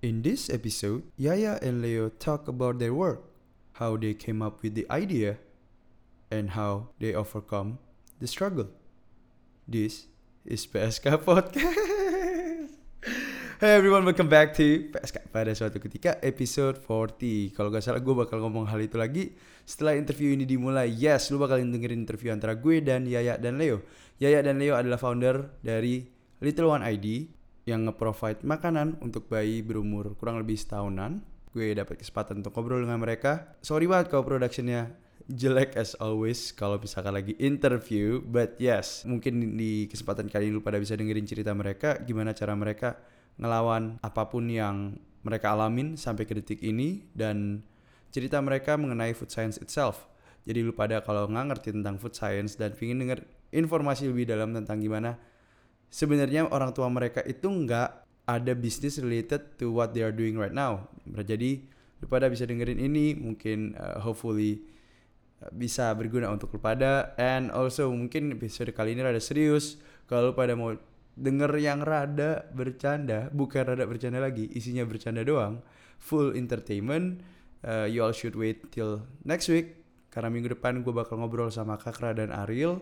In 0.00 0.24
this 0.24 0.48
episode, 0.48 1.04
Yaya 1.20 1.60
and 1.60 1.84
Leo 1.84 2.08
talk 2.08 2.48
about 2.48 2.80
their 2.80 2.96
work, 2.96 3.20
how 3.76 4.00
they 4.00 4.16
came 4.16 4.40
up 4.40 4.64
with 4.64 4.72
the 4.72 4.88
idea, 4.88 5.36
and 6.32 6.56
how 6.56 6.96
they 6.96 7.12
overcome 7.12 7.76
the 8.16 8.24
struggle. 8.24 8.72
This 9.68 10.08
is 10.48 10.64
PSK 10.64 11.04
Podcast. 11.28 12.72
Hey 13.60 13.76
everyone, 13.76 14.08
welcome 14.08 14.32
back 14.32 14.56
to 14.56 14.88
PSK 14.88 15.28
pada 15.28 15.52
suatu 15.52 15.76
ketika 15.76 16.16
episode 16.24 16.80
40. 16.80 17.52
Kalau 17.52 17.68
gak 17.68 17.84
salah 17.84 18.00
gue 18.00 18.16
bakal 18.16 18.40
ngomong 18.40 18.72
hal 18.72 18.80
itu 18.80 18.96
lagi 18.96 19.36
setelah 19.68 20.00
interview 20.00 20.32
ini 20.32 20.48
dimulai. 20.48 20.88
Yes, 20.88 21.28
lu 21.28 21.36
bakal 21.36 21.60
dengerin 21.60 22.08
interview 22.08 22.32
antara 22.32 22.56
gue 22.56 22.80
dan 22.80 23.04
Yaya 23.04 23.36
dan 23.36 23.60
Leo. 23.60 23.84
Yaya 24.16 24.40
dan 24.40 24.56
Leo 24.56 24.80
adalah 24.80 24.96
founder 24.96 25.60
dari 25.60 26.08
Little 26.40 26.72
One 26.72 26.88
ID 26.88 27.36
yang 27.68 27.84
nge-provide 27.88 28.40
makanan 28.44 28.96
untuk 29.04 29.28
bayi 29.28 29.60
berumur 29.60 30.16
kurang 30.16 30.40
lebih 30.40 30.56
setahunan. 30.56 31.20
Gue 31.50 31.74
dapat 31.74 31.98
kesempatan 31.98 32.40
untuk 32.40 32.54
ngobrol 32.54 32.86
dengan 32.86 33.02
mereka. 33.02 33.58
Sorry 33.60 33.90
banget 33.90 34.14
kalau 34.14 34.22
productionnya 34.22 34.94
jelek 35.30 35.78
as 35.78 35.94
always 35.98 36.50
kalau 36.54 36.78
misalkan 36.78 37.14
lagi 37.14 37.34
interview. 37.38 38.22
But 38.22 38.58
yes, 38.58 39.06
mungkin 39.06 39.58
di 39.58 39.86
kesempatan 39.90 40.30
kali 40.30 40.50
ini 40.50 40.58
lu 40.58 40.62
pada 40.62 40.78
bisa 40.78 40.98
dengerin 40.98 41.26
cerita 41.26 41.54
mereka, 41.54 41.98
gimana 42.02 42.34
cara 42.34 42.54
mereka 42.54 42.98
ngelawan 43.40 43.98
apa 44.02 44.28
pun 44.30 44.46
yang 44.50 44.98
mereka 45.20 45.52
alamin 45.52 45.94
sampai 46.00 46.24
ke 46.24 46.32
detik 46.38 46.60
ini 46.64 47.04
dan 47.12 47.60
cerita 48.10 48.42
mereka 48.42 48.74
mengenai 48.74 49.14
food 49.14 49.30
science 49.30 49.60
itself. 49.62 50.08
Jadi 50.48 50.64
lu 50.64 50.72
pada 50.72 51.04
kalau 51.04 51.28
nggak 51.28 51.46
ngerti 51.52 51.68
tentang 51.76 52.00
food 52.00 52.16
science 52.16 52.56
dan 52.56 52.72
pingin 52.72 52.98
denger 52.98 53.22
informasi 53.52 54.08
lebih 54.08 54.30
dalam 54.30 54.56
tentang 54.56 54.80
gimana 54.80 55.20
sebenarnya 55.90 56.48
orang 56.48 56.70
tua 56.70 56.86
mereka 56.86 57.20
itu 57.26 57.50
nggak 57.50 58.08
ada 58.30 58.52
bisnis 58.54 59.02
related 59.02 59.58
to 59.58 59.74
what 59.74 59.90
they 59.90 60.06
are 60.06 60.14
doing 60.14 60.38
right 60.38 60.54
now. 60.54 60.86
Jadi 61.04 61.66
lu 62.00 62.06
pada 62.08 62.32
bisa 62.32 62.48
dengerin 62.48 62.80
ini 62.80 63.12
mungkin 63.18 63.76
uh, 63.76 64.00
hopefully 64.00 64.64
uh, 65.44 65.52
bisa 65.52 65.92
berguna 65.92 66.32
untuk 66.32 66.54
lu 66.56 66.60
pada 66.62 67.12
and 67.20 67.52
also 67.52 67.92
mungkin 67.92 68.32
episode 68.32 68.72
kali 68.72 68.96
ini 68.96 69.04
rada 69.04 69.20
serius 69.20 69.76
kalau 70.08 70.32
lu 70.32 70.34
pada 70.34 70.56
mau 70.56 70.72
denger 71.20 71.52
yang 71.60 71.84
rada 71.84 72.48
bercanda 72.56 73.28
bukan 73.36 73.76
rada 73.76 73.84
bercanda 73.84 74.16
lagi 74.16 74.48
isinya 74.56 74.88
bercanda 74.88 75.20
doang 75.20 75.60
full 76.00 76.32
entertainment 76.32 77.20
uh, 77.68 77.84
you 77.84 78.00
all 78.00 78.16
should 78.16 78.32
wait 78.32 78.72
till 78.72 79.04
next 79.28 79.52
week 79.52 79.76
karena 80.08 80.32
minggu 80.32 80.56
depan 80.56 80.80
gue 80.80 80.90
bakal 80.90 81.20
ngobrol 81.20 81.52
sama 81.52 81.76
Kakra 81.76 82.16
dan 82.16 82.32
Ariel 82.32 82.80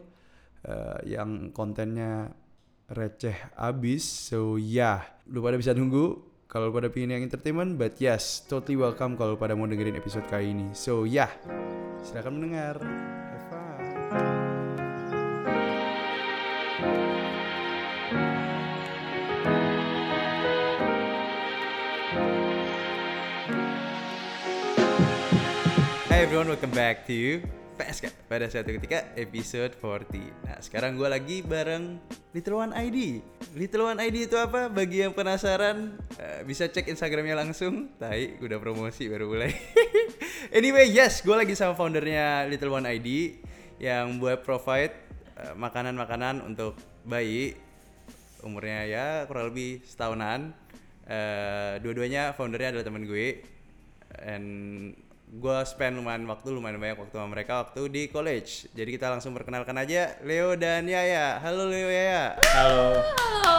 uh, 0.63 1.03
yang 1.03 1.51
kontennya 1.51 2.31
receh 2.89 3.37
abis 3.53 4.01
so 4.33 4.57
yeah. 4.57 5.05
lu 5.29 5.45
pada 5.45 5.61
bisa 5.61 5.77
nunggu 5.77 6.25
kalau 6.49 6.73
pada 6.73 6.89
pingin 6.89 7.21
yang 7.21 7.25
entertainment 7.29 7.77
but 7.77 8.01
yes 8.01 8.41
totally 8.49 8.81
welcome 8.81 9.13
kalau 9.13 9.37
pada 9.37 9.53
mau 9.53 9.69
dengerin 9.69 9.93
episode 10.01 10.25
kali 10.33 10.57
ini 10.57 10.73
so 10.73 11.05
yeah. 11.05 11.29
silakan 12.01 12.41
mendengar 12.41 12.81
Hey 26.09 26.25
everyone, 26.25 26.49
welcome 26.49 26.73
back 26.73 27.05
to 27.07 27.45
PSK 27.79 28.27
pada 28.27 28.51
suatu 28.51 28.75
ketika 28.75 29.15
episode 29.15 29.79
40 29.79 30.45
Nah 30.45 30.59
sekarang 30.59 30.99
gue 30.99 31.07
lagi 31.07 31.47
bareng 31.47 32.03
Little 32.35 32.59
One 32.59 32.75
ID 32.75 33.23
Little 33.57 33.89
One 33.89 33.99
ID 34.03 34.29
itu 34.29 34.37
apa? 34.37 34.69
Bagi 34.69 35.07
yang 35.07 35.17
penasaran 35.17 35.97
uh, 36.21 36.41
bisa 36.45 36.69
cek 36.69 36.91
Instagramnya 36.93 37.39
langsung. 37.39 37.89
Tai, 37.97 38.37
udah 38.43 38.59
promosi 38.61 39.09
baru 39.09 39.31
mulai. 39.31 39.53
Anyway, 40.49 40.89
yes, 40.89 41.21
gue 41.21 41.35
lagi 41.35 41.53
sama 41.53 41.77
foundernya 41.77 42.49
Little 42.49 42.73
One 42.73 42.89
ID 42.89 43.37
Yang 43.83 44.07
buat 44.23 44.39
provide 44.47 44.95
uh, 45.39 45.55
makanan-makanan 45.57 46.45
untuk 46.45 46.77
bayi. 47.03 47.57
Umurnya 48.45 48.87
ya 48.87 49.07
kurang 49.27 49.51
lebih 49.51 49.83
setahunan. 49.83 50.53
Uh, 51.09 51.81
Dua-duanya 51.81 52.37
foundernya 52.37 52.77
adalah 52.77 52.87
teman 52.87 53.09
gue. 53.09 53.43
And 54.23 54.47
gue 55.29 55.59
spend 55.69 56.01
lumayan 56.01 56.25
waktu 56.25 56.49
lumayan 56.49 56.81
banyak 56.81 56.97
waktu 56.97 57.15
sama 57.21 57.29
mereka 57.29 57.61
waktu 57.61 57.85
di 57.93 58.03
college 58.09 58.73
jadi 58.73 58.89
kita 58.89 59.07
langsung 59.13 59.37
perkenalkan 59.37 59.77
aja 59.77 60.17
Leo 60.25 60.57
dan 60.57 60.89
Yaya 60.89 61.37
halo 61.45 61.69
Leo 61.69 61.93
Yaya 61.93 62.33
Halo. 62.57 62.97
Halo. 62.97 63.57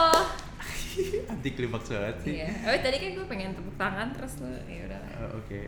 anti 1.30 1.54
klimaks 1.54 1.86
banget 1.86 2.16
sih 2.26 2.32
Iya. 2.42 2.50
Oh 2.66 2.74
tadi 2.74 2.96
kan 2.98 3.10
gue 3.14 3.26
pengen 3.30 3.50
tepuk 3.54 3.76
tangan 3.78 4.10
terus 4.10 4.42
lu 4.42 4.50
ya 4.66 4.82
udah. 4.90 5.02
Oh, 5.22 5.38
oke 5.38 5.60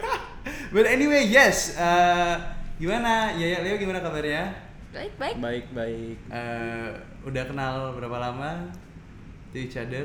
but 0.76 0.84
anyway 0.84 1.24
yes 1.24 1.80
uh, 1.80 2.36
gimana 2.76 3.32
Yaya 3.40 3.64
Leo 3.64 3.80
gimana 3.80 4.04
kabarnya 4.04 4.52
Baik 4.92 5.16
baik. 5.16 5.36
Baik 5.40 5.66
baik. 5.72 6.16
Uh, 6.28 6.92
udah 7.24 7.48
kenal 7.48 7.96
berapa 7.96 8.12
lama 8.20 8.68
to 9.48 9.56
each 9.56 9.80
other 9.80 10.04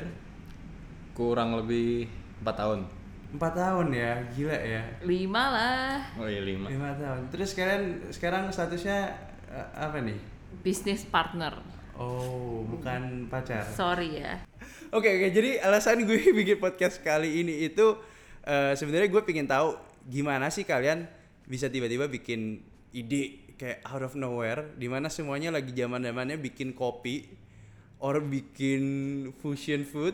Kurang 1.11 1.59
lebih 1.59 2.07
4 2.39 2.55
tahun. 2.55 2.79
Empat 3.27 3.53
tahun 3.53 3.87
ya 3.91 4.23
gila 4.31 4.55
ya 4.55 4.83
Lima 5.03 5.43
lah. 5.51 5.99
Oh 6.15 6.27
iya 6.27 6.39
5. 6.39 6.71
lima 6.71 6.95
tahun 6.95 7.27
terus 7.27 7.51
kalian 7.51 8.07
sekarang 8.09 8.47
statusnya 8.49 9.11
uh, 9.51 9.67
apa 9.75 9.99
nih 9.99 10.15
Bisnis 10.63 11.03
partner. 11.03 11.59
oh 11.97 12.63
bukan 12.63 13.27
pacar 13.27 13.65
Sorry 13.67 14.21
ya. 14.21 14.39
Oke 14.93 15.09
oke 15.11 15.27
jadi 15.33 15.59
alasan 15.59 16.07
gue 16.07 16.29
bikin 16.39 16.61
podcast 16.61 17.03
kali 17.03 17.41
ini 17.43 17.67
itu 17.67 17.97
eh, 18.45 18.73
sebenarnya 18.77 19.11
gue 19.11 19.21
pengen 19.25 19.49
tahu 19.49 19.75
gimana 20.07 20.47
sih 20.47 20.63
kalian 20.63 21.03
bisa 21.43 21.67
tiba-tiba 21.67 22.07
bikin 22.07 22.63
ide 22.95 23.51
kayak 23.57 23.83
out 23.83 24.03
of 24.05 24.13
nowhere 24.15 24.71
di 24.77 24.87
mana 24.87 25.09
semuanya 25.11 25.51
lagi 25.51 25.73
zaman 25.75 26.05
zamannya 26.05 26.37
bikin 26.39 26.71
kopi 26.71 27.27
or 27.97 28.21
bikin 28.21 28.83
fusion 29.41 29.81
food 29.83 30.13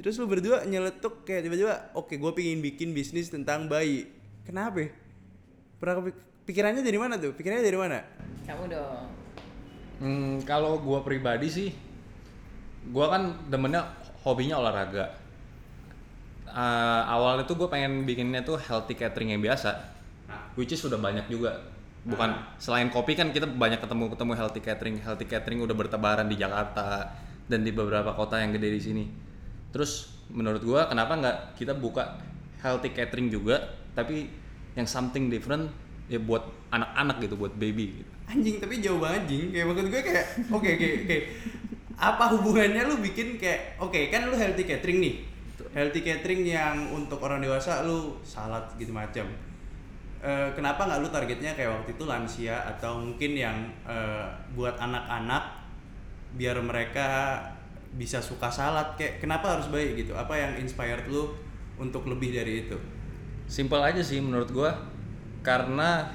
terus 0.00 0.16
lu 0.16 0.26
berdua 0.26 0.64
nyeletuk 0.64 1.22
kayak 1.28 1.46
tiba-tiba 1.46 1.92
oke 1.92 2.16
gue 2.16 2.32
pengen 2.32 2.60
bikin 2.64 2.96
bisnis 2.96 3.28
tentang 3.28 3.68
bayi 3.68 4.08
kenapa 4.44 4.90
pernah 5.80 6.00
kepik- 6.00 6.24
pikirannya 6.48 6.82
dari 6.82 6.98
mana 6.98 7.14
tuh 7.16 7.32
pikirannya 7.36 7.64
dari 7.64 7.78
mana 7.78 7.98
Kamu 8.50 8.66
dong. 8.66 9.06
Hmm, 10.00 10.40
kalau 10.42 10.80
gua 10.80 11.04
pribadi 11.04 11.46
sih 11.46 11.70
gua 12.90 13.12
kan 13.12 13.22
demennya 13.46 13.84
hobinya 14.24 14.56
olahraga. 14.60 15.12
Eh, 16.50 17.02
awalnya 17.06 17.46
tuh 17.46 17.54
gue 17.54 17.68
pengen 17.70 18.02
bikinnya 18.02 18.42
tuh 18.42 18.58
healthy 18.58 18.98
catering 18.98 19.36
yang 19.36 19.44
biasa. 19.44 19.70
Which 20.58 20.74
is 20.74 20.82
sudah 20.82 20.98
banyak 20.98 21.30
juga. 21.30 21.62
Bukan 22.02 22.32
selain 22.58 22.90
kopi 22.90 23.14
kan 23.14 23.30
kita 23.30 23.46
banyak 23.46 23.78
ketemu 23.78 24.10
ketemu 24.10 24.32
healthy 24.34 24.60
catering. 24.64 24.96
Healthy 24.98 25.26
catering 25.30 25.62
udah 25.62 25.76
bertebaran 25.76 26.26
di 26.26 26.34
Jakarta 26.34 27.12
dan 27.46 27.62
di 27.62 27.70
beberapa 27.70 28.10
kota 28.18 28.42
yang 28.42 28.50
gede 28.56 28.68
di 28.72 28.80
sini. 28.82 29.04
Terus 29.70 30.10
menurut 30.30 30.62
gua 30.62 30.86
kenapa 30.86 31.18
nggak 31.18 31.36
kita 31.58 31.74
buka 31.74 32.18
healthy 32.62 32.92
catering 32.94 33.32
juga 33.32 33.56
tapi 33.96 34.30
yang 34.78 34.86
something 34.86 35.26
different 35.26 35.66
ya 36.06 36.18
buat 36.22 36.42
anak-anak 36.70 37.16
gitu, 37.26 37.34
buat 37.38 37.54
baby 37.58 38.02
gitu. 38.02 38.10
anjing 38.30 38.62
tapi 38.62 38.78
jauh 38.78 39.02
banget 39.02 39.26
anjing 39.26 39.50
kayak 39.50 39.66
maksud 39.66 39.86
gue 39.90 40.02
kayak 40.06 40.26
oke 40.54 40.68
oke 40.70 40.86
oke. 41.02 41.16
Apa 41.98 42.24
hubungannya 42.30 42.86
lu 42.86 43.02
bikin 43.02 43.42
kayak 43.42 43.74
oke 43.82 43.98
kan 44.10 44.30
lu 44.30 44.38
healthy 44.38 44.62
catering 44.62 45.02
nih. 45.02 45.14
Healthy 45.74 46.00
catering 46.02 46.42
yang 46.46 46.94
untuk 46.94 47.18
orang 47.22 47.42
dewasa 47.42 47.82
lu 47.82 48.18
salad 48.22 48.62
gitu 48.78 48.94
macam 48.94 49.26
Eh, 50.20 50.48
kenapa 50.52 50.84
nggak 50.84 51.00
lu 51.00 51.08
targetnya 51.08 51.56
kayak 51.56 51.80
waktu 51.80 51.96
itu 51.96 52.04
lansia 52.04 52.60
atau 52.68 53.00
mungkin 53.00 53.32
yang 53.40 53.56
eh, 53.88 54.28
buat 54.52 54.76
anak-anak 54.76 55.64
biar 56.36 56.60
mereka 56.60 57.40
bisa 57.92 58.18
suka 58.18 58.46
salad 58.46 58.94
kayak 58.94 59.18
kenapa 59.18 59.50
harus 59.50 59.66
baik 59.66 59.98
gitu 59.98 60.12
apa 60.12 60.30
yang 60.32 60.52
inspired 60.56 61.04
lu 61.06 61.34
untuk 61.76 62.06
lebih 62.06 62.30
dari 62.30 62.64
itu 62.64 62.76
Simple 63.44 63.82
aja 63.82 63.98
sih 63.98 64.18
menurut 64.18 64.46
gua 64.48 64.70
karena 65.40 66.06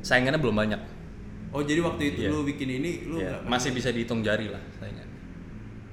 saingannya 0.00 0.38
belum 0.38 0.56
banyak. 0.56 0.80
oh 1.48 1.62
jadi 1.62 1.78
waktu 1.80 2.02
itu 2.12 2.20
Iya. 2.22 2.30
lu 2.30 2.42
bikin 2.42 2.68
ini 2.72 3.06
lu 3.06 3.16
Ya, 3.16 3.30
nggak- 3.32 3.46
masih 3.46 3.70
bisa 3.70 3.88
dihitung 3.88 4.20
jari 4.20 4.48
lah 4.48 4.58
saingan. 4.74 5.06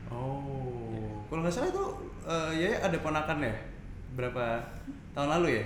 Oh, 0.09 1.21
kalau 1.27 1.41
nggak 1.41 1.53
salah 1.53 1.69
tuh 1.69 1.89
eh, 2.23 2.49
ya 2.57 2.81
ada 2.81 2.97
ponakan 2.97 3.39
ya 3.41 3.55
berapa 4.13 4.57
tahun 5.11 5.29
lalu 5.37 5.59
ya? 5.59 5.65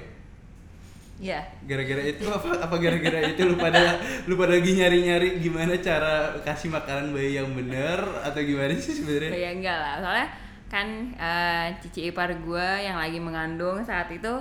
Ya. 1.19 1.44
Gara-gara 1.68 2.00
itu 2.00 2.24
apa? 2.31 2.63
Apa 2.63 2.75
gara-gara 2.80 3.19
itu 3.27 3.44
lu 3.44 3.60
pada 3.60 4.00
lu 4.24 4.39
pada 4.39 4.56
lagi 4.56 4.71
nyari-nyari 4.71 5.44
gimana 5.44 5.75
cara 5.83 6.39
kasih 6.48 6.71
makanan 6.71 7.12
bayi 7.12 7.36
yang 7.36 7.51
bener 7.51 8.00
atau 8.24 8.39
gimana 8.39 8.71
sih 8.80 8.95
sebenarnya? 8.95 9.36
Ya 9.36 9.51
enggak 9.51 9.77
lah. 9.77 9.94
Soalnya 10.00 10.27
kan 10.71 10.88
eh, 11.19 11.66
cici 11.83 12.07
ipar 12.07 12.31
gue 12.39 12.68
yang 12.80 12.95
lagi 12.95 13.19
mengandung 13.19 13.83
saat 13.83 14.07
itu 14.16 14.31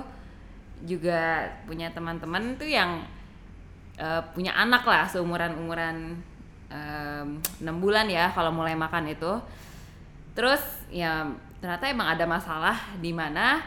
juga 0.87 1.51
punya 1.67 1.91
teman-teman 1.91 2.55
tuh 2.55 2.71
yang 2.71 3.03
eh, 3.99 4.23
punya 4.31 4.55
anak 4.55 4.87
lah 4.87 5.03
seumuran 5.03 5.59
umuran 5.59 6.15
enam 6.69 7.81
bulan 7.81 8.05
ya 8.05 8.29
kalau 8.29 8.53
mulai 8.53 8.77
makan 8.77 9.09
itu 9.09 9.41
terus 10.37 10.61
ya 10.93 11.25
ternyata 11.57 11.89
emang 11.89 12.13
ada 12.13 12.29
masalah 12.29 12.77
di 13.01 13.09
mana 13.09 13.57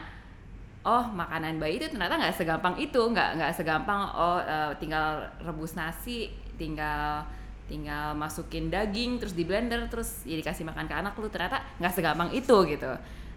oh 0.82 1.04
makanan 1.14 1.62
bayi 1.62 1.78
itu 1.78 1.86
ternyata 1.86 2.18
nggak 2.18 2.34
segampang 2.34 2.74
itu 2.76 2.98
nggak 2.98 3.38
nggak 3.38 3.52
segampang 3.54 4.00
oh 4.14 4.38
eh, 4.42 4.70
tinggal 4.82 5.22
rebus 5.40 5.78
nasi 5.78 6.30
tinggal 6.58 7.22
tinggal 7.70 8.12
masukin 8.18 8.68
daging 8.68 9.16
terus 9.22 9.32
di 9.32 9.46
blender 9.46 9.86
terus 9.88 10.26
ya 10.26 10.34
dikasih 10.34 10.66
makan 10.66 10.84
ke 10.90 10.94
anak 10.94 11.14
lu 11.16 11.30
ternyata 11.30 11.62
nggak 11.78 11.92
segampang 11.94 12.30
itu 12.32 12.56
gitu 12.66 12.92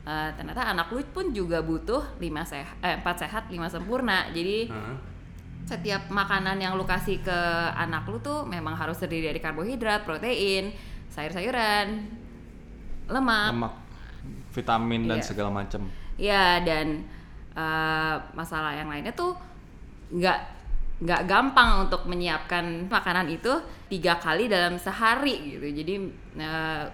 Eh, 0.06 0.30
ternyata 0.38 0.62
anak 0.70 0.94
lu 0.94 1.02
pun 1.10 1.34
juga 1.34 1.66
butuh 1.66 2.22
lima 2.22 2.46
sehat 2.46 2.78
eh, 2.86 2.94
empat 2.94 3.26
sehat 3.26 3.50
lima 3.50 3.66
sempurna 3.66 4.30
jadi 4.30 4.70
Hah? 4.70 4.94
setiap 5.66 6.14
makanan 6.14 6.62
yang 6.62 6.78
lu 6.78 6.86
kasih 6.86 7.26
ke 7.26 7.40
anak 7.74 8.06
lu 8.06 8.22
tuh 8.22 8.46
memang 8.46 8.78
harus 8.78 9.02
terdiri 9.02 9.34
dari 9.34 9.42
karbohidrat, 9.42 10.06
protein, 10.06 10.78
sayur-sayuran, 11.10 12.06
lemak. 13.10 13.50
lemak 13.50 13.74
vitamin 14.54 15.10
dan 15.10 15.18
Iya. 15.20 15.26
segala 15.26 15.50
macam 15.50 15.90
Ya 16.22 16.62
dan 16.62 17.02
eh, 17.56 18.16
masalah 18.36 18.76
yang 18.76 18.92
lainnya 18.92 19.16
tuh 19.16 19.34
nggak 20.12 20.40
nggak 20.96 21.22
gampang 21.28 21.88
untuk 21.88 22.08
menyiapkan 22.08 22.88
makanan 22.88 23.28
itu 23.28 23.52
tiga 23.92 24.16
kali 24.16 24.48
dalam 24.48 24.80
sehari 24.80 25.56
gitu. 25.56 25.68
Jadi 25.68 25.94
eh, 26.40 26.86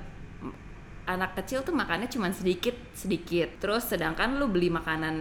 anak 1.06 1.36
kecil 1.42 1.66
tuh 1.66 1.74
makannya 1.74 2.08
cuma 2.10 2.30
sedikit 2.34 2.74
sedikit. 2.94 3.62
Terus 3.62 3.90
sedangkan 3.90 4.38
lu 4.38 4.50
beli 4.50 4.70
makanan 4.74 5.16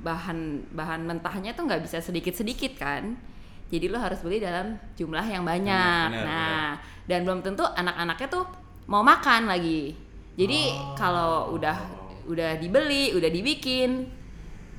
bahan 0.00 0.72
bahan 0.72 1.04
mentahnya 1.04 1.52
tuh 1.52 1.68
nggak 1.68 1.84
bisa 1.84 2.00
sedikit 2.00 2.32
sedikit 2.32 2.72
kan. 2.80 3.16
Jadi 3.70 3.86
lu 3.86 4.00
harus 4.00 4.18
beli 4.24 4.42
dalam 4.42 4.74
jumlah 4.98 5.26
yang 5.30 5.46
banyak. 5.46 6.08
benar, 6.10 6.26
nah 6.26 6.70
dan 7.06 7.22
belum 7.22 7.42
tentu 7.42 7.62
anak-anaknya 7.62 8.28
tuh 8.30 8.44
mau 8.90 9.02
makan 9.02 9.46
lagi. 9.46 9.94
Jadi 10.34 10.72
kalau 10.98 11.54
udah 11.54 11.76
udah 12.26 12.58
dibeli, 12.58 13.14
udah 13.14 13.30
dibikin, 13.30 14.06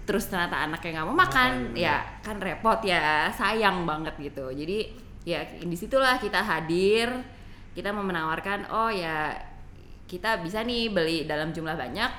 terus 0.04 0.28
ternyata 0.28 0.66
anaknya 0.66 1.00
nggak 1.02 1.08
mau 1.08 1.18
makan, 1.18 1.52
ya 1.78 2.02
kan 2.26 2.42
repot 2.42 2.82
ya, 2.82 3.30
sayang 3.32 3.86
banget 3.86 4.16
gitu. 4.20 4.50
Jadi 4.52 4.92
ya 5.24 5.40
di 5.46 5.78
situlah 5.78 6.18
kita 6.18 6.42
hadir, 6.42 7.08
kita 7.78 7.94
mau 7.94 8.02
menawarkan, 8.02 8.68
oh 8.74 8.90
ya 8.90 9.32
kita 10.10 10.42
bisa 10.44 10.66
nih 10.66 10.92
beli 10.92 11.24
dalam 11.30 11.54
jumlah 11.56 11.78
banyak 11.78 12.12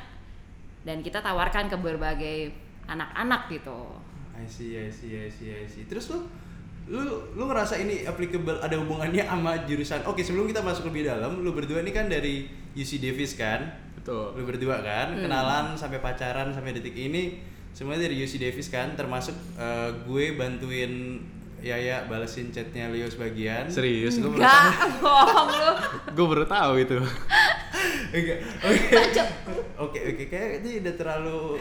dan 0.83 1.05
kita 1.05 1.21
tawarkan 1.21 1.69
ke 1.69 1.77
berbagai 1.77 2.39
anak-anak 2.89 3.53
gitu. 3.53 4.01
I 4.33 4.49
see, 4.49 4.75
I 4.75 4.89
see, 4.91 5.15
I 5.15 5.29
see, 5.31 5.53
I 5.53 5.67
see. 5.69 5.85
Terus 5.87 6.11
lu 6.11 6.25
lu 6.91 6.99
lu 7.39 7.47
ngerasa 7.47 7.79
ini 7.79 8.03
applicable 8.03 8.59
ada 8.59 8.75
hubungannya 8.75 9.23
sama 9.23 9.55
jurusan 9.71 10.03
Oke 10.03 10.27
sebelum 10.27 10.51
kita 10.51 10.67
masuk 10.67 10.91
lebih 10.91 11.07
dalam 11.07 11.39
lu 11.39 11.55
berdua 11.55 11.79
ini 11.79 11.95
kan 11.95 12.11
dari 12.11 12.51
UC 12.75 12.99
Davis 12.99 13.39
kan 13.39 13.71
betul 13.95 14.35
lu 14.35 14.43
berdua 14.43 14.83
kan 14.83 15.15
Hmm. 15.15 15.23
kenalan 15.23 15.79
sampai 15.79 16.03
pacaran 16.03 16.51
sampai 16.51 16.75
detik 16.75 16.99
ini 16.99 17.39
semuanya 17.73 18.05
dari 18.05 18.17
UC 18.19 18.37
Davis 18.39 18.69
kan 18.69 18.93
termasuk 18.93 19.33
eh, 19.55 19.91
gue 20.03 20.25
bantuin 20.35 21.19
Yaya 21.59 22.05
balesin 22.05 22.51
chatnya 22.51 22.91
Leo 22.91 23.07
sebagian 23.07 23.67
serius 23.67 24.19
gue 24.19 24.27
baru 24.27 24.41
Enggak, 24.41 24.73
bohong 24.99 25.49
lu. 25.51 25.71
gue 26.11 26.27
baru 26.29 26.45
tahu 26.45 26.73
itu 26.79 26.99
Oke, 28.13 28.35
oke, 28.61 29.23
oke, 29.79 29.99
oke, 30.05 30.25
kayak 30.29 30.61
ini 30.61 30.85
udah 30.85 30.95
terlalu 30.95 31.57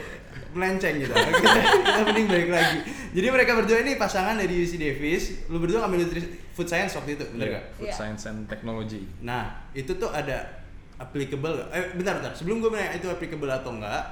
melenceng 0.51 0.99
gitu. 0.99 1.07
Oke, 1.09 1.31
kita 1.31 2.03
mending 2.03 2.27
balik 2.27 2.49
lagi. 2.51 2.77
Jadi 3.09 3.27
mereka 3.31 3.55
berdua 3.55 3.79
ini 3.79 3.95
pasangan 3.95 4.35
dari 4.35 4.59
UC 4.59 4.75
Davis. 4.75 5.47
Lu 5.47 5.57
berdua 5.57 5.79
ngambil 5.81 6.03
nutrisi 6.03 6.27
food 6.51 6.67
science 6.67 6.91
waktu 6.93 7.15
itu, 7.15 7.23
bener 7.31 7.47
Iya, 7.47 7.55
gak? 7.55 7.63
food 7.71 7.87
Iya. 7.87 7.95
science 7.95 8.23
and 8.27 8.39
technology 8.45 9.07
Nah, 9.23 9.43
itu 9.71 9.95
tuh 9.95 10.11
ada 10.11 10.59
applicable 10.97 11.55
gak? 11.55 11.67
Eh, 11.71 11.83
bentar, 11.95 12.19
bentar. 12.19 12.35
Sebelum 12.35 12.59
gue 12.59 12.69
nanya 12.69 12.99
itu 12.99 13.07
applicable 13.07 13.47
atau 13.47 13.71
enggak, 13.71 14.03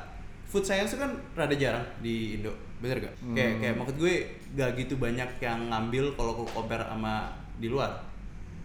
food 0.50 0.66
science 0.66 0.92
itu 0.92 1.00
kan 1.00 1.14
rada 1.34 1.54
jarang 1.54 1.86
di 2.02 2.36
Indo, 2.36 2.50
bener 2.82 2.98
gak? 3.00 3.14
Kayak, 3.32 3.50
Hmm. 3.54 3.60
kayak 3.62 3.76
maksud 3.78 3.96
gue 3.96 4.14
gak 4.54 4.70
gitu 4.76 4.98
banyak 4.98 5.30
yang 5.38 5.70
ngambil 5.70 6.18
kalau 6.18 6.44
compare 6.44 6.82
sama 6.84 7.30
di 7.56 7.70
luar. 7.70 8.02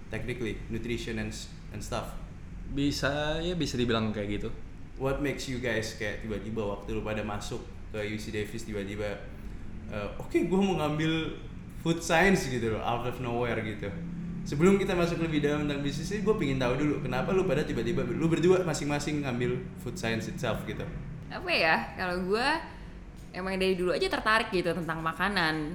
Technically, 0.08 0.56
nutrition 0.68 1.18
and, 1.18 1.32
and 1.70 1.80
stuff. 1.80 2.16
bisa 2.64 3.38
ya 3.38 3.54
bisa 3.54 3.76
dibilang 3.76 4.10
kayak 4.10 4.40
gitu 4.40 4.48
what 4.96 5.22
makes 5.22 5.46
you 5.46 5.60
guys 5.60 5.94
kayak 5.94 6.24
tiba-tiba 6.24 6.58
waktu 6.58 6.90
lu 6.90 7.04
pada 7.04 7.22
masuk 7.22 7.60
ke 7.92 8.00
UC 8.00 8.32
Davis 8.32 8.66
tiba-tiba 8.66 9.06
eh, 9.86 10.08
oke 10.18 10.34
gue 10.34 10.58
mau 10.58 10.80
ngambil 10.82 11.38
food 11.78 12.00
science 12.00 12.48
gitu 12.48 12.74
loh 12.74 12.82
out 12.82 13.06
of 13.06 13.14
nowhere 13.20 13.60
gitu 13.62 13.86
sebelum 14.42 14.74
kita 14.74 14.96
masuk 14.96 15.22
lebih 15.22 15.44
dalam 15.44 15.68
tentang 15.68 15.86
bisnis 15.86 16.08
ini 16.10 16.26
gue 16.26 16.34
pengen 16.34 16.58
tahu 16.58 16.74
dulu 16.74 16.94
kenapa 16.98 17.30
lu 17.30 17.46
pada 17.46 17.62
tiba-tiba 17.62 18.02
lu 18.02 18.26
berdua 18.26 18.66
masing-masing 18.66 19.22
ngambil 19.22 19.54
food 19.78 19.94
science 19.94 20.26
itself 20.26 20.58
gitu 20.66 20.82
apa 21.34 21.50
ya 21.50 21.76
kalau 21.98 22.22
gue 22.30 22.48
emang 23.34 23.58
dari 23.58 23.74
dulu 23.74 23.90
aja 23.90 24.06
tertarik 24.06 24.54
gitu 24.54 24.70
tentang 24.70 25.02
makanan. 25.02 25.74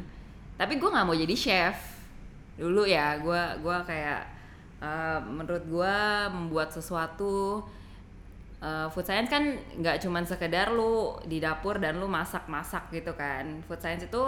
Tapi 0.56 0.79
gue 0.79 0.89
nggak 0.89 1.06
mau 1.06 1.15
jadi 1.15 1.35
chef. 1.35 1.75
Dulu 2.56 2.88
ya 2.88 3.19
gue 3.19 3.41
gua 3.59 3.83
kayak 3.83 4.21
eh, 4.79 5.19
menurut 5.27 5.63
gue 5.67 5.95
membuat 6.31 6.71
sesuatu 6.71 7.63
eh, 8.63 8.88
food 8.91 9.03
science 9.03 9.27
kan 9.27 9.44
nggak 9.79 10.00
cuman 10.03 10.23
sekedar 10.23 10.71
lu 10.71 11.19
di 11.27 11.44
dapur 11.44 11.79
dan 11.83 12.00
lu 12.00 12.07
masak-masak 12.07 12.88
gitu 12.95 13.12
kan. 13.19 13.59
Food 13.67 13.83
science 13.83 14.07
itu 14.07 14.23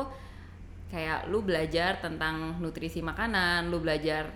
kayak 0.92 1.32
lu 1.32 1.40
belajar 1.40 2.04
tentang 2.04 2.60
nutrisi 2.60 3.00
makanan 3.00 3.72
lu 3.72 3.80
belajar 3.80 4.28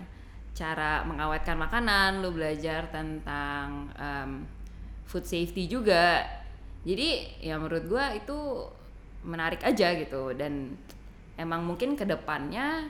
cara 0.56 1.04
mengawetkan 1.04 1.60
makanan 1.60 2.24
lu 2.24 2.32
belajar 2.32 2.88
tentang 2.88 3.92
em, 3.92 4.48
food 5.04 5.28
safety 5.28 5.68
juga 5.68 6.24
jadi 6.86 7.08
ya 7.42 7.58
menurut 7.58 7.90
gua 7.90 8.14
itu 8.14 8.38
menarik 9.26 9.58
aja 9.66 9.90
gitu. 9.98 10.30
Dan 10.38 10.78
emang 11.34 11.66
mungkin 11.66 11.98
ke 11.98 12.06
depannya 12.06 12.86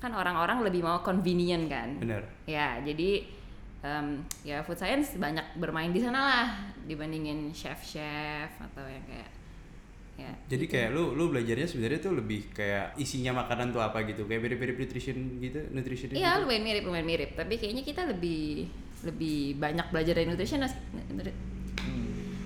kan 0.00 0.16
orang-orang 0.16 0.64
lebih 0.64 0.80
mau 0.80 1.04
convenient 1.04 1.68
kan. 1.68 2.00
Bener. 2.00 2.24
Ya 2.48 2.80
jadi 2.80 3.28
em, 3.84 4.24
ya 4.42 4.64
food 4.64 4.80
science 4.80 5.20
banyak 5.20 5.60
bermain 5.60 5.92
di 5.92 6.00
sana 6.00 6.20
lah 6.24 6.48
dibandingin 6.88 7.52
chef-chef 7.52 8.48
atau 8.64 8.88
yang 8.88 9.04
kayak 9.04 9.30
ya. 10.16 10.32
Jadi 10.48 10.64
kayak 10.64 10.96
lu 10.96 11.12
lu 11.12 11.28
belajarnya 11.28 11.68
sebenarnya 11.68 12.00
tuh 12.00 12.16
lebih 12.16 12.48
kayak 12.56 12.96
isinya 12.96 13.44
makanan 13.44 13.76
tuh 13.76 13.84
apa 13.84 14.08
gitu? 14.08 14.24
Kayak 14.24 14.48
mirip-mirip 14.48 14.76
nutrition 14.80 15.36
gitu 15.44 15.60
nutrition 15.68 16.16
Iya 16.16 16.40
gitu. 16.40 16.48
lumayan 16.48 16.64
mirip 16.64 16.82
lumayan 16.88 17.06
mirip. 17.06 17.30
Tapi 17.36 17.60
kayaknya 17.60 17.84
kita 17.84 18.08
lebih 18.08 18.72
lebih 19.04 19.60
banyak 19.60 19.86
belajar 19.92 20.16
dari 20.16 20.26
nutrition 20.26 20.64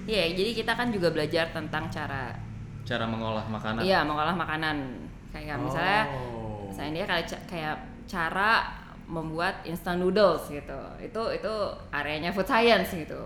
Iya 0.03 0.35
jadi 0.35 0.51
kita 0.55 0.73
kan 0.75 0.91
juga 0.91 1.11
belajar 1.11 1.51
tentang 1.51 1.87
cara 1.89 2.35
cara 2.83 3.05
mengolah 3.07 3.47
makanan. 3.47 3.81
Iya 3.87 4.03
mengolah 4.03 4.35
makanan. 4.35 4.77
Kayak 5.31 5.57
misalnya 5.63 6.03
Oh. 6.13 6.67
misalnya 6.69 6.93
dia 6.93 7.05
kayak 7.07 7.27
kayak 7.47 7.77
cara 8.05 8.51
membuat 9.07 9.63
instant 9.63 10.03
noodles 10.03 10.51
gitu. 10.51 10.81
Itu 10.99 11.23
itu 11.31 11.53
areanya 11.91 12.35
food 12.35 12.49
science 12.49 12.91
gitu. 12.93 13.23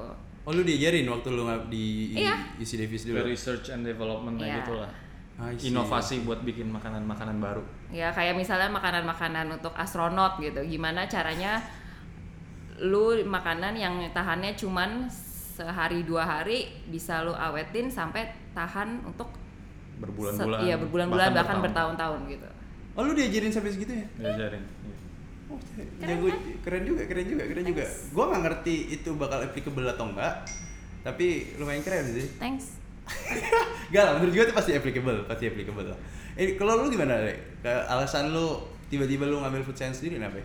Oh 0.46 0.52
lu 0.54 0.62
diajarin 0.62 1.08
waktu 1.10 1.28
lu 1.34 1.42
nggak 1.48 1.66
di 1.72 2.14
Iya. 2.14 2.34
UC 2.60 2.70
Davis 2.78 3.02
dulu? 3.08 3.24
Research 3.24 3.72
and 3.72 3.82
development 3.82 4.38
Iya. 4.38 4.62
gitu 4.62 4.78
lah 4.78 4.92
inovasi 5.36 6.24
buat 6.24 6.40
bikin 6.40 6.72
makanan-makanan 6.72 7.36
baru. 7.44 7.60
Ya 7.92 8.08
kayak 8.08 8.40
misalnya 8.40 8.72
makanan-makanan 8.72 9.52
untuk 9.52 9.76
astronot 9.76 10.40
gitu. 10.40 10.64
Gimana 10.64 11.04
caranya 11.04 11.60
lu 12.80 13.20
makanan 13.24 13.76
yang 13.76 14.00
tahannya 14.12 14.56
cuman 14.56 15.04
sehari 15.56 16.04
dua 16.04 16.28
hari 16.28 16.68
bisa 16.92 17.24
lu 17.24 17.32
awetin 17.32 17.88
sampai 17.88 18.28
tahan 18.52 19.00
untuk 19.08 19.32
berbulan-bulan 19.96 20.58
iya 20.68 20.76
berbulan-bulan 20.76 21.32
bahkan, 21.32 21.64
bertahun. 21.64 21.64
bertahun-tahun 21.96 22.20
gitu 22.36 22.48
oh 22.92 23.02
lu 23.08 23.12
diajarin 23.16 23.52
sampai 23.52 23.70
segitu 23.72 23.92
ya 23.96 24.06
diajarin 24.20 24.60
iya. 24.60 24.94
Oh, 25.46 25.62
jago, 26.02 26.26
keren 26.66 26.82
juga, 26.82 27.06
keren 27.06 27.22
juga, 27.30 27.46
keren 27.46 27.62
juga. 27.70 27.86
Gua 28.10 28.34
nggak 28.34 28.42
ngerti 28.50 28.98
itu 28.98 29.14
bakal 29.14 29.46
applicable 29.46 29.86
atau 29.86 30.10
enggak, 30.10 30.42
tapi 31.06 31.54
lumayan 31.54 31.86
keren 31.86 32.02
sih. 32.02 32.26
thanks 32.42 32.82
Gak 33.94 34.02
lah, 34.02 34.12
menurut 34.18 34.34
gue 34.34 34.44
itu 34.50 34.54
pasti 34.54 34.74
applicable, 34.74 35.22
pasti 35.30 35.46
applicable 35.46 35.86
lah. 35.86 35.98
Eh, 36.34 36.58
kalau 36.58 36.82
lu 36.82 36.90
gimana? 36.90 37.22
Ke 37.62 37.70
alasan 37.86 38.34
lu 38.34 38.58
tiba-tiba 38.90 39.30
lu 39.30 39.38
ngambil 39.42 39.62
food 39.62 39.78
science 39.78 40.02
sendiri 40.02 40.18
kenapa? 40.18 40.42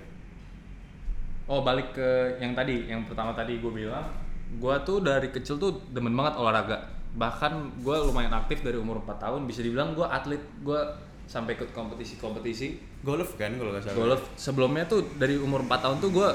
Oh 1.50 1.66
balik 1.66 1.98
ke 1.98 2.38
yang 2.38 2.54
tadi, 2.54 2.86
yang 2.86 3.02
pertama 3.10 3.34
tadi 3.34 3.58
gue 3.58 3.72
bilang, 3.74 4.06
gue 4.52 4.76
tuh 4.84 5.00
dari 5.00 5.32
kecil 5.32 5.56
tuh 5.56 5.80
demen 5.92 6.12
banget 6.12 6.36
olahraga. 6.36 6.78
Bahkan 7.12 7.84
gue 7.84 7.96
lumayan 8.08 8.32
aktif 8.32 8.64
dari 8.64 8.76
umur 8.76 9.04
4 9.04 9.20
tahun, 9.20 9.42
bisa 9.44 9.60
dibilang 9.62 9.94
gue 9.94 10.04
atlet, 10.04 10.40
gue 10.64 10.80
sampai 11.28 11.56
ikut 11.56 11.72
kompetisi-kompetisi 11.72 12.76
Golf 13.02 13.40
kan 13.40 13.56
kalau 13.56 13.72
nggak 13.72 13.84
salah. 13.88 13.96
golf. 13.96 14.22
Sebelumnya 14.36 14.84
tuh 14.84 15.08
dari 15.16 15.40
umur 15.40 15.64
4 15.64 15.80
tahun 15.80 15.98
tuh 16.04 16.12
gue 16.12 16.30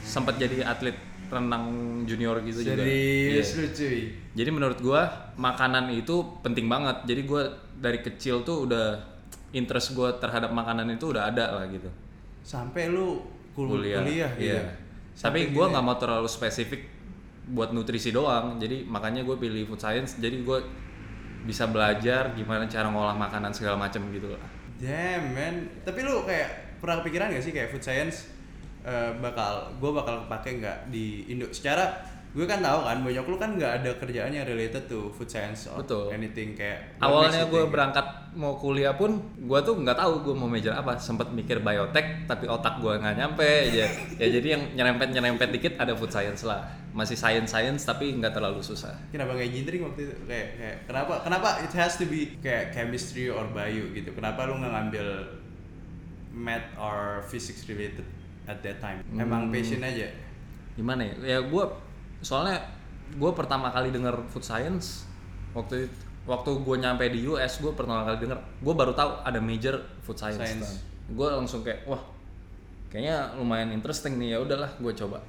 sempat 0.00 0.40
jadi 0.40 0.64
atlet 0.64 0.96
renang 1.28 1.68
junior 2.08 2.40
gitu 2.40 2.64
juga. 2.64 2.80
Serius 2.80 3.50
lu 3.60 3.66
cuy. 3.68 4.00
Jadi 4.32 4.50
menurut 4.50 4.78
gue 4.80 5.00
makanan 5.36 5.92
itu 5.92 6.24
penting 6.40 6.64
banget. 6.66 7.04
Jadi 7.04 7.28
gue 7.28 7.42
dari 7.76 8.00
kecil 8.00 8.40
tuh 8.42 8.64
udah 8.64 8.96
interest 9.52 9.92
gue 9.92 10.08
terhadap 10.16 10.48
makanan 10.50 10.88
itu 10.88 11.12
udah 11.12 11.28
ada 11.28 11.60
lah 11.60 11.64
gitu. 11.68 11.88
Sampai 12.40 12.88
lu 12.88 13.20
kul- 13.52 13.76
kuliah, 13.76 14.00
gitu. 14.00 14.40
iya. 14.40 14.64
Sampai 15.12 15.52
Tapi 15.52 15.54
gue 15.56 15.64
nggak 15.68 15.84
mau 15.84 15.96
terlalu 16.00 16.28
spesifik 16.30 16.88
buat 17.52 17.72
nutrisi 17.72 18.12
doang 18.12 18.60
jadi 18.60 18.84
makanya 18.84 19.24
gue 19.24 19.36
pilih 19.40 19.64
food 19.64 19.80
science 19.80 20.20
jadi 20.20 20.44
gue 20.44 20.58
bisa 21.48 21.64
belajar 21.68 22.36
gimana 22.36 22.68
cara 22.68 22.92
ngolah 22.92 23.16
makanan 23.16 23.56
segala 23.56 23.80
macam 23.80 24.04
gitu 24.12 24.28
lah 24.32 24.58
Damn 24.78 25.34
man. 25.34 25.54
Tapi 25.82 26.06
lu 26.06 26.22
kayak 26.22 26.78
pernah 26.78 27.02
kepikiran 27.02 27.34
gak 27.34 27.42
sih 27.42 27.50
kayak 27.50 27.74
food 27.74 27.82
science 27.82 28.30
eh, 28.86 29.10
bakal 29.18 29.74
gue 29.74 29.90
bakal 29.90 30.24
kepake 30.26 30.62
nggak 30.62 30.78
di 30.88 31.26
Indo? 31.26 31.50
Secara 31.50 31.98
gue 32.28 32.44
kan 32.44 32.60
tahu 32.60 32.80
kan 32.82 33.00
banyak 33.00 33.24
lu 33.24 33.36
kan 33.36 33.50
nggak 33.54 33.72
ada 33.80 33.90
kerjaan 33.96 34.30
yang 34.30 34.44
related 34.44 34.84
to 34.84 35.08
food 35.10 35.26
science 35.26 35.64
or 35.66 35.80
Betul. 35.80 36.12
anything 36.12 36.52
kayak 36.52 36.94
awalnya 36.98 37.42
gue 37.42 37.56
basically. 37.56 37.72
berangkat 37.72 38.06
mau 38.32 38.52
kuliah 38.54 38.92
pun 38.92 39.16
gue 39.34 39.58
tuh 39.58 39.74
nggak 39.74 39.96
tahu 39.96 40.12
gue 40.22 40.34
mau 40.36 40.46
major 40.46 40.70
apa 40.70 40.94
sempet 40.94 41.26
mikir 41.30 41.58
biotek 41.58 42.28
tapi 42.28 42.44
otak 42.44 42.78
gue 42.78 42.94
nggak 42.94 43.16
nyampe 43.16 43.42
aja 43.42 43.86
ya 44.14 44.26
jadi 44.28 44.48
yang 44.54 44.62
nyerempet 44.74 45.08
nyerempet 45.08 45.48
dikit 45.50 45.72
ada 45.76 45.96
food 45.96 46.08
science 46.08 46.44
lah 46.44 46.62
masih 46.92 47.16
science 47.16 47.48
science 47.48 47.82
tapi 47.82 48.12
nggak 48.12 48.30
terlalu 48.30 48.60
susah 48.60 48.92
Kenapa 49.08 49.32
nggak 49.32 49.48
engineering 49.48 49.82
waktu 49.84 50.00
itu? 50.04 50.14
Kayak, 50.24 50.48
kayak 50.54 50.76
kenapa 50.84 51.12
kenapa 51.20 51.48
it 51.60 51.72
has 51.72 51.94
to 51.94 52.04
be 52.04 52.36
kayak 52.38 52.70
chemistry 52.70 53.26
or 53.26 53.48
bio 53.48 53.88
gitu? 53.90 54.12
Kenapa 54.12 54.44
lu 54.44 54.56
nggak 54.56 54.70
ngambil 54.70 55.06
math 56.30 56.68
or 56.76 57.24
physics 57.24 57.64
related 57.66 58.04
at 58.44 58.60
that 58.60 58.78
time? 58.78 59.00
Emang 59.10 59.48
Hmm. 59.48 59.52
passion 59.52 59.80
aja. 59.80 60.06
gimana 60.74 61.02
ya 61.02 61.14
ya 61.26 61.38
gue 61.42 61.64
soalnya 62.20 62.58
gue 63.14 63.30
pertama 63.32 63.70
kali 63.70 63.88
denger 63.88 64.14
food 64.28 64.44
science 64.44 65.06
waktu 65.54 65.88
it- 65.88 66.02
waktu 66.28 66.50
gue 66.60 66.76
nyampe 66.76 67.08
di 67.08 67.24
US 67.26 67.58
gue 67.58 67.72
pertama 67.72 68.04
kali 68.04 68.20
denger 68.20 68.36
gue 68.36 68.74
baru 68.74 68.92
tahu 68.92 69.10
ada 69.24 69.40
major 69.40 69.80
food 70.04 70.18
science, 70.18 70.36
Science. 70.40 70.84
gue 71.08 71.24
langsung 71.28 71.64
kayak 71.64 71.88
wah 71.88 72.02
kayaknya 72.88 73.32
lumayan 73.36 73.72
interesting 73.72 74.20
nih 74.20 74.36
ya 74.36 74.38
udahlah 74.40 74.68
gue 74.76 74.92
coba 74.92 75.20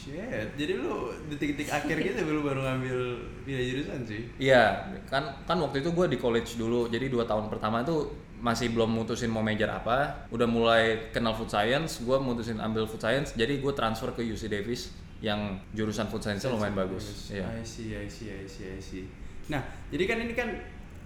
Shit, 0.00 0.56
jadi 0.56 0.80
lu 0.80 1.12
detik-detik 1.28 1.68
akhir 1.68 1.96
gitu 2.00 2.24
lu 2.24 2.40
baru 2.40 2.64
ngambil 2.64 2.98
pilih 3.44 3.64
jurusan 3.68 4.00
sih? 4.08 4.24
Iya, 4.40 4.80
kan 5.04 5.44
kan 5.44 5.60
waktu 5.60 5.84
itu 5.84 5.92
gue 5.92 6.08
di 6.08 6.16
college 6.16 6.56
dulu, 6.56 6.88
jadi 6.88 7.12
dua 7.12 7.28
tahun 7.28 7.52
pertama 7.52 7.84
itu 7.84 8.08
masih 8.40 8.72
belum 8.72 8.88
mutusin 8.96 9.28
mau 9.28 9.44
major 9.44 9.68
apa, 9.68 10.24
udah 10.32 10.48
mulai 10.48 11.12
kenal 11.12 11.36
food 11.36 11.52
science, 11.52 12.00
gue 12.00 12.16
mutusin 12.16 12.56
ambil 12.64 12.88
food 12.88 12.96
science, 12.96 13.36
jadi 13.36 13.60
gue 13.60 13.72
transfer 13.76 14.08
ke 14.16 14.24
UC 14.24 14.48
Davis 14.48 14.88
yang 15.20 15.36
jurusan 15.72 16.08
food 16.08 16.20
science 16.20 16.48
lumayan 16.48 16.72
bagus. 16.72 17.28
Iya. 17.28 17.44
I 17.44 17.60
see, 17.60 17.92
I 17.92 18.08
see, 18.08 18.32
I 18.32 18.48
see, 18.48 18.66
I 18.72 18.80
see. 18.80 19.04
Nah, 19.52 19.60
jadi 19.92 20.04
kan 20.08 20.18
ini 20.18 20.32
kan 20.32 20.48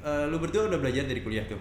eh, 0.00 0.24
lu 0.30 0.38
berdua 0.38 0.70
udah 0.70 0.78
belajar 0.78 1.02
dari 1.04 1.18
kuliah 1.20 1.42
tuh, 1.44 1.58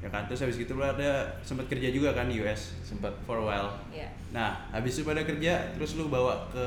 ya 0.00 0.08
kan? 0.08 0.24
Terus 0.24 0.48
habis 0.48 0.56
gitu 0.56 0.72
lu 0.72 0.82
ada 0.82 1.28
sempat 1.44 1.68
kerja 1.68 1.92
juga 1.92 2.16
kan 2.16 2.32
di 2.32 2.40
US 2.40 2.72
Sempat. 2.80 3.12
for 3.28 3.36
a 3.36 3.44
while. 3.44 3.68
Iya. 3.92 4.08
Nah, 4.32 4.64
habis 4.72 4.96
itu 4.96 5.04
pada 5.04 5.20
kerja, 5.20 5.76
terus 5.76 6.00
lu 6.00 6.08
bawa 6.08 6.48
ke 6.48 6.66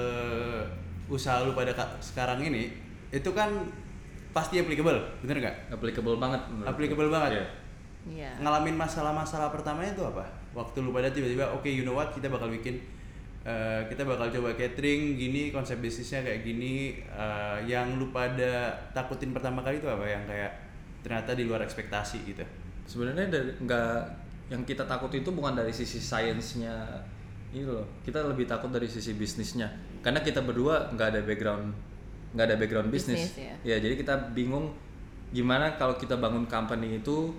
usaha 1.10 1.42
lu 1.42 1.58
pada 1.58 1.74
ka- 1.74 1.98
sekarang 1.98 2.40
ini, 2.44 2.70
itu 3.10 3.30
kan 3.34 3.50
pasti 4.34 4.58
applicable, 4.58 4.98
bener 5.22 5.38
nggak? 5.42 5.56
Applicable 5.74 6.18
banget. 6.18 6.42
Applicable 6.62 7.10
banget. 7.10 7.32
Iya. 7.42 7.46
Iya. 8.04 8.32
Ngalamin 8.44 8.76
masalah-masalah 8.76 9.50
pertamanya 9.50 9.96
itu 9.96 10.04
apa? 10.04 10.26
Waktu 10.54 10.84
lu 10.84 10.92
pada 10.92 11.10
tiba-tiba, 11.10 11.48
oke 11.50 11.66
you 11.66 11.82
know 11.82 11.96
what, 11.96 12.12
kita 12.12 12.28
bakal 12.30 12.52
bikin, 12.52 12.78
eh, 13.44 13.82
kita 13.92 14.08
bakal 14.08 14.32
coba 14.32 14.56
catering, 14.56 15.20
gini 15.20 15.52
konsep 15.52 15.80
bisnisnya 15.84 16.24
kayak 16.24 16.42
gini, 16.48 17.04
eh, 17.04 17.58
yang 17.68 18.00
lu 18.00 18.10
pada 18.10 18.72
takutin 18.96 19.36
pertama 19.36 19.60
kali 19.62 19.80
itu 19.80 19.88
apa? 19.88 20.04
Yang 20.08 20.24
kayak 20.32 20.52
ternyata 21.04 21.32
di 21.36 21.44
luar 21.44 21.62
ekspektasi 21.68 22.24
gitu. 22.24 22.44
Sebenarnya 22.88 23.28
dari 23.28 23.52
nggak 23.60 23.96
yang 24.52 24.64
kita 24.68 24.84
takut 24.88 25.12
itu 25.16 25.32
bukan 25.32 25.56
dari 25.56 25.72
sisi 25.72 26.00
sainsnya 26.00 27.04
ini 27.52 27.68
loh. 27.68 27.86
Kita 28.04 28.24
lebih 28.24 28.48
takut 28.48 28.72
dari 28.72 28.88
sisi 28.88 29.16
bisnisnya. 29.16 29.68
Karena 30.04 30.20
kita 30.20 30.44
berdua 30.44 30.92
nggak 30.96 31.08
ada 31.16 31.22
background 31.24 31.72
nggak 32.34 32.46
ada 32.50 32.56
background 32.58 32.90
bisnis. 32.90 33.30
Bisnis, 33.30 33.62
ya. 33.62 33.78
jadi 33.78 33.94
kita 33.94 34.34
bingung 34.34 34.74
gimana 35.34 35.74
kalau 35.78 35.98
kita 35.98 36.18
bangun 36.18 36.46
company 36.46 37.02
itu 37.02 37.34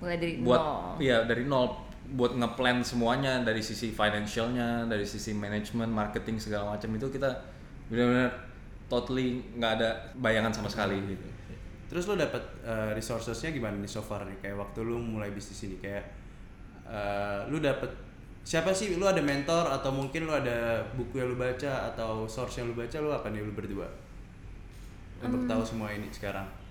Mulai 0.00 0.16
dari 0.16 0.32
buat 0.40 0.60
nol. 0.60 1.00
iya 1.00 1.24
dari 1.28 1.44
nol 1.44 1.68
buat 2.12 2.36
ngeplan 2.36 2.84
semuanya 2.84 3.40
dari 3.40 3.64
sisi 3.64 3.88
financialnya, 3.88 4.84
dari 4.84 5.08
sisi 5.08 5.32
manajemen, 5.32 5.88
marketing 5.88 6.36
segala 6.36 6.76
macam 6.76 6.92
itu 6.92 7.08
kita 7.08 7.32
benar-benar 7.88 8.28
totally 8.92 9.40
nggak 9.56 9.72
ada 9.80 9.88
bayangan 10.20 10.52
sama 10.52 10.68
sekali 10.68 11.00
gitu. 11.08 11.28
Terus 11.88 12.04
lu 12.10 12.14
dapat 12.20 12.42
eh, 12.60 12.90
resourcesnya 12.92 13.54
gimana 13.54 13.80
nih 13.80 13.88
so 13.88 14.04
far 14.04 14.28
nih? 14.28 14.36
Kayak 14.44 14.60
waktu 14.60 14.84
lu 14.84 15.00
mulai 15.00 15.32
bisnis 15.32 15.64
ini 15.64 15.80
kayak 15.80 16.04
eh, 16.88 17.40
lu 17.48 17.60
dapat 17.60 17.88
siapa 18.44 18.70
sih? 18.76 19.00
Lu 19.00 19.08
ada 19.08 19.24
mentor 19.24 19.72
atau 19.72 19.88
mungkin 19.88 20.28
lu 20.28 20.34
ada 20.36 20.84
buku 20.94 21.24
yang 21.24 21.32
lu 21.32 21.36
baca 21.40 21.94
atau 21.94 22.28
source 22.28 22.60
yang 22.60 22.68
lu 22.72 22.76
baca? 22.76 22.96
Lu 23.00 23.08
apa 23.08 23.32
nih 23.32 23.40
lu 23.40 23.52
berdua? 23.56 23.88
Untuk 25.24 25.48
tahu 25.48 25.62
semua 25.64 25.88
ini 25.94 26.10
sekarang. 26.12 26.63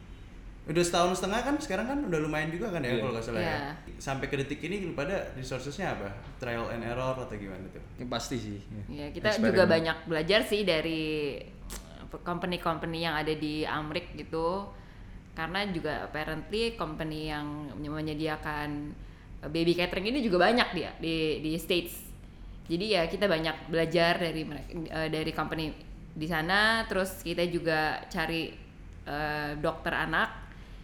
Udah 0.64 0.80
setahun 0.80 1.20
setengah 1.20 1.44
kan? 1.44 1.56
Sekarang 1.60 1.86
kan 1.86 2.00
udah 2.08 2.20
lumayan 2.24 2.48
juga 2.48 2.72
kan 2.72 2.80
ya 2.80 2.96
Iya. 2.96 3.00
kalau 3.04 3.12
nggak 3.12 3.26
salah 3.26 3.42
ya. 3.42 3.52
Iya. 3.52 4.00
Sampai 4.00 4.26
ke 4.28 4.36
detik 4.40 4.64
ini 4.64 4.96
pada 4.96 5.32
resourcesnya 5.36 5.92
apa? 5.92 6.08
Trial 6.40 6.72
and 6.72 6.84
error 6.84 7.16
atau 7.16 7.36
gimana 7.36 7.68
tuh? 7.68 7.84
Ini 8.00 8.08
pasti 8.08 8.36
sih. 8.40 8.60
Ya, 8.88 9.12
kita 9.12 9.36
Eksperimen. 9.36 9.50
juga 9.52 9.64
banyak 9.68 9.98
belajar 10.08 10.40
sih 10.44 10.64
dari 10.64 11.36
company-company 12.12 13.00
yang 13.02 13.16
ada 13.18 13.34
di 13.34 13.66
Amrik 13.66 14.16
gitu. 14.16 14.70
Karena 15.34 15.66
juga 15.66 16.06
apparently 16.06 16.78
company 16.78 17.28
yang 17.28 17.74
menyediakan 17.76 18.94
baby 19.50 19.74
catering 19.74 20.14
ini 20.14 20.22
juga 20.22 20.46
banyak 20.46 20.70
dia 20.72 20.92
di 20.96 21.42
di 21.42 21.58
States. 21.58 22.00
Jadi 22.64 22.96
ya 22.96 23.10
kita 23.10 23.28
banyak 23.28 23.68
belajar 23.68 24.16
dari 24.16 24.48
mereka 24.48 24.70
eh, 24.72 25.10
dari 25.12 25.32
company 25.34 25.74
di 26.14 26.28
sana 26.30 26.86
terus 26.86 27.20
kita 27.20 27.44
juga 27.50 27.98
cari 28.08 28.54
eh, 29.04 29.52
dokter 29.58 29.92
anak 29.92 30.43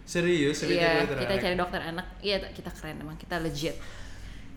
Serius? 0.10 0.56
Serius 0.58 0.82
Iya, 0.82 1.06
dokter 1.06 1.18
kita 1.20 1.30
anak? 1.30 1.44
cari 1.44 1.56
dokter 1.56 1.82
anak. 1.84 2.06
Iya, 2.20 2.38
kita 2.50 2.70
keren 2.74 2.98
emang, 2.98 3.14
kita 3.16 3.36
legit. 3.38 3.78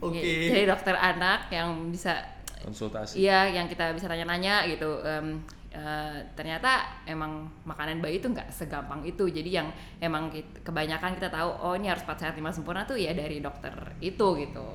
Oke. 0.01 0.17
Iya, 0.17 0.49
Cari 0.49 0.65
dokter 0.65 0.97
anak 0.97 1.41
yang 1.49 1.69
bisa 1.87 2.25
konsultasi. 2.59 3.21
Iya, 3.21 3.53
yang 3.53 3.69
kita 3.69 3.93
bisa 3.93 4.09
tanya-nanya 4.09 4.65
gitu. 4.67 5.05
Em, 5.05 5.45
eh, 5.71 6.19
ternyata 6.33 6.71
emang 7.05 7.45
makanan 7.63 8.01
bayi 8.01 8.17
itu 8.17 8.27
nggak 8.27 8.49
segampang 8.49 9.05
itu. 9.05 9.29
Jadi 9.29 9.51
yang 9.53 9.69
emang 9.99 10.33
kit- 10.33 10.63
kebanyakan 10.63 11.13
kita 11.15 11.29
tahu, 11.29 11.49
oh 11.61 11.75
ini 11.75 11.87
harus 11.87 12.01
4 12.01 12.17
sehat 12.19 12.35
5 12.35 12.49
sempurna 12.49 12.83
tuh 12.83 12.97
ya 12.97 13.13
dari 13.13 13.39
dokter 13.39 13.73
itu 14.01 14.27
gitu. 14.41 14.69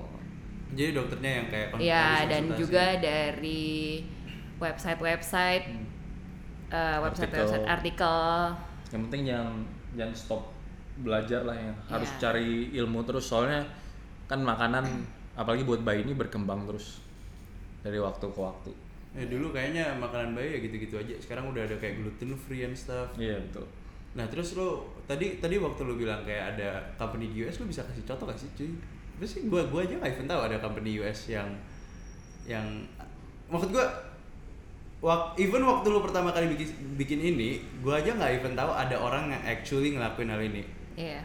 Jadi 0.69 0.91
dokternya 0.93 1.31
yang 1.34 1.48
kayak 1.48 1.67
Iya, 1.75 2.03
harus 2.05 2.29
dan 2.29 2.43
konsultasi. 2.46 2.60
juga 2.62 2.86
dari 3.00 3.65
website-website, 4.57 5.65
eh, 6.69 6.98
website-website 7.01 7.65
artikel. 7.65 8.19
Yang 8.88 9.01
penting 9.10 9.22
jangan 9.25 9.55
jangan 9.96 10.13
stop 10.13 10.43
belajar 11.01 11.46
lah 11.46 11.58
ya. 11.58 11.74
Harus 11.89 12.10
Iya. 12.16 12.20
cari 12.22 12.74
ilmu 12.74 13.06
terus 13.06 13.25
soalnya 13.30 13.62
kan 14.27 14.44
makanan 14.44 14.86
apalagi 15.38 15.63
buat 15.63 15.86
bayi 15.86 16.04
ini 16.04 16.18
berkembang 16.18 16.66
terus 16.66 17.00
dari 17.86 18.01
waktu 18.01 18.25
ke 18.25 18.39
waktu. 18.42 18.72
Ya 19.18 19.25
dulu 19.25 19.50
kayaknya 19.50 19.98
makanan 19.98 20.38
bayi 20.38 20.58
ya 20.58 20.60
gitu-gitu 20.62 20.96
aja. 20.98 21.13
Sekarang 21.18 21.50
udah 21.50 21.66
ada 21.66 21.75
kayak 21.77 22.01
gluten 22.01 22.34
free 22.38 22.66
and 22.66 22.75
stuff. 22.77 23.13
Iya 23.18 23.39
betul. 23.50 23.66
Nah 24.18 24.25
terus 24.25 24.58
lo 24.58 24.98
tadi 25.06 25.38
tadi 25.38 25.62
waktu 25.62 25.82
lo 25.86 25.94
bilang 25.94 26.25
kayak 26.25 26.58
ada 26.58 26.82
company 26.98 27.30
di 27.30 27.46
US 27.46 27.62
lo 27.62 27.70
bisa 27.70 27.86
kasih 27.86 28.04
contoh 28.06 28.25
gak 28.25 28.38
sih 28.38 28.50
cuy? 28.58 28.74
Terus 29.18 29.30
sih 29.30 29.42
gua 29.50 29.66
gua 29.70 29.86
aja 29.86 29.98
nggak 29.98 30.13
even 30.18 30.27
tahu 30.30 30.42
ada 30.46 30.58
company 30.62 31.01
US 31.01 31.30
yang 31.30 31.50
yang 32.46 32.66
maksud 33.50 33.74
gua 33.74 33.86
wak, 34.98 35.38
even 35.38 35.62
waktu 35.62 35.88
lo 35.94 36.01
pertama 36.01 36.34
kali 36.34 36.50
bikin 36.58 36.70
bikin 36.98 37.20
ini, 37.22 37.62
gua 37.86 38.01
aja 38.01 38.18
nggak 38.18 38.42
even 38.42 38.54
tahu 38.58 38.74
ada 38.74 38.98
orang 38.98 39.30
yang 39.30 39.44
actually 39.46 39.94
ngelakuin 39.94 40.30
hal 40.34 40.42
ini. 40.42 40.66
Iya. 40.98 41.22